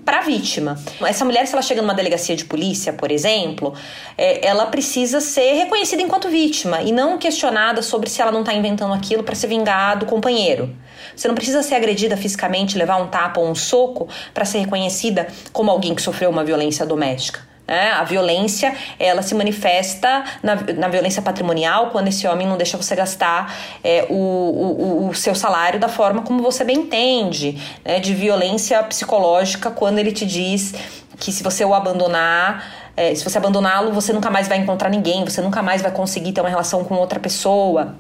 para 0.07 0.19
a 0.19 0.21
vítima. 0.21 0.79
Essa 1.05 1.25
mulher, 1.25 1.45
se 1.47 1.53
ela 1.53 1.61
chega 1.61 1.81
numa 1.81 1.93
delegacia 1.93 2.33
de 2.33 2.45
polícia, 2.45 2.93
por 2.93 3.11
exemplo, 3.11 3.73
é, 4.17 4.47
ela 4.47 4.67
precisa 4.67 5.19
ser 5.19 5.51
reconhecida 5.55 6.01
enquanto 6.01 6.29
vítima 6.29 6.81
e 6.81 6.93
não 6.93 7.17
questionada 7.17 7.81
sobre 7.81 8.09
se 8.09 8.21
ela 8.21 8.31
não 8.31 8.39
está 8.39 8.53
inventando 8.53 8.93
aquilo 8.93 9.21
para 9.21 9.35
se 9.35 9.45
vingar 9.45 9.99
do 9.99 10.05
companheiro. 10.05 10.73
Você 11.13 11.27
não 11.27 11.35
precisa 11.35 11.61
ser 11.61 11.75
agredida 11.75 12.15
fisicamente, 12.15 12.77
levar 12.77 12.95
um 13.01 13.07
tapa 13.07 13.41
ou 13.41 13.49
um 13.49 13.55
soco 13.55 14.07
para 14.33 14.45
ser 14.45 14.59
reconhecida 14.59 15.27
como 15.51 15.69
alguém 15.69 15.93
que 15.93 16.01
sofreu 16.01 16.29
uma 16.29 16.45
violência 16.45 16.85
doméstica. 16.85 17.46
É, 17.67 17.89
a 17.89 18.03
violência, 18.06 18.73
ela 18.97 19.21
se 19.21 19.36
manifesta 19.36 20.23
na, 20.41 20.56
na 20.56 20.88
violência 20.88 21.21
patrimonial, 21.21 21.89
quando 21.89 22.08
esse 22.08 22.25
homem 22.25 22.47
não 22.47 22.56
deixa 22.56 22.77
você 22.77 22.95
gastar 22.95 23.53
é, 23.84 24.06
o, 24.10 24.13
o, 24.13 25.10
o, 25.10 25.13
seu 25.13 25.36
salário 25.36 25.77
da 25.77 25.89
forma 25.89 26.21
como 26.21 26.41
você 26.41 26.63
bem 26.63 26.77
entende, 26.77 27.62
né, 27.84 27.99
de 27.99 28.13
violência 28.13 28.82
psicológica, 28.84 29.69
quando 29.69 29.99
ele 29.99 30.13
te 30.13 30.25
diz 30.25 30.73
que 31.19 31.32
se 31.32 31.43
você 31.43 31.65
o 31.65 31.73
abandonar, 31.73 32.63
é, 32.95 33.13
se 33.13 33.23
você 33.23 33.38
abandoná-lo, 33.38 33.91
você 33.91 34.13
nunca 34.13 34.30
mais 34.30 34.47
vai 34.47 34.60
encontrar 34.60 34.89
ninguém, 34.89 35.25
você 35.25 35.41
nunca 35.41 35.62
mais 35.62 35.82
vai 35.82 35.91
conseguir 35.91 36.32
ter 36.32 36.39
uma 36.39 36.49
relação 36.49 36.86
com 36.86 36.95
outra 36.95 37.19
pessoa 37.19 37.95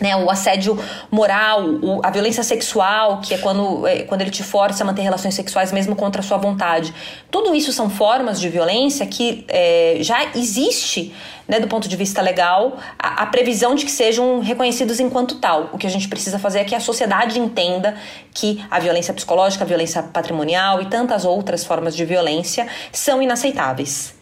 né, 0.00 0.16
o 0.16 0.30
assédio 0.30 0.78
moral, 1.10 1.64
o, 1.64 2.00
a 2.04 2.10
violência 2.10 2.42
sexual, 2.42 3.20
que 3.20 3.34
é 3.34 3.38
quando, 3.38 3.86
é 3.86 4.02
quando 4.02 4.22
ele 4.22 4.30
te 4.30 4.42
força 4.42 4.82
a 4.82 4.86
manter 4.86 5.02
relações 5.02 5.34
sexuais 5.34 5.72
mesmo 5.72 5.94
contra 5.94 6.20
a 6.20 6.24
sua 6.24 6.38
vontade. 6.38 6.94
Tudo 7.30 7.54
isso 7.54 7.72
são 7.72 7.90
formas 7.90 8.40
de 8.40 8.48
violência 8.48 9.06
que 9.06 9.44
é, 9.48 9.98
já 10.00 10.30
existe, 10.34 11.14
né, 11.46 11.60
do 11.60 11.68
ponto 11.68 11.88
de 11.88 11.96
vista 11.96 12.22
legal, 12.22 12.78
a, 12.98 13.22
a, 13.22 13.26
previsão 13.26 13.74
de 13.74 13.84
que 13.84 13.90
sejam 13.90 14.40
reconhecidos 14.40 15.00
enquanto 15.00 15.36
tal. 15.36 15.70
O 15.72 15.78
que 15.78 15.86
a 15.86 15.90
gente 15.90 16.08
precisa 16.08 16.38
fazer 16.38 16.60
é 16.60 16.64
que 16.64 16.74
a 16.74 16.80
sociedade 16.80 17.38
entenda 17.38 17.96
que 18.32 18.64
a 18.70 18.78
violência 18.78 19.12
psicológica, 19.12 19.64
a 19.64 19.66
violência 19.66 20.02
patrimonial 20.02 20.80
e 20.80 20.86
tantas 20.86 21.24
outras 21.24 21.64
formas 21.64 21.94
de 21.94 22.04
violência 22.04 22.66
são 22.92 23.20
inaceitáveis. 23.20 24.14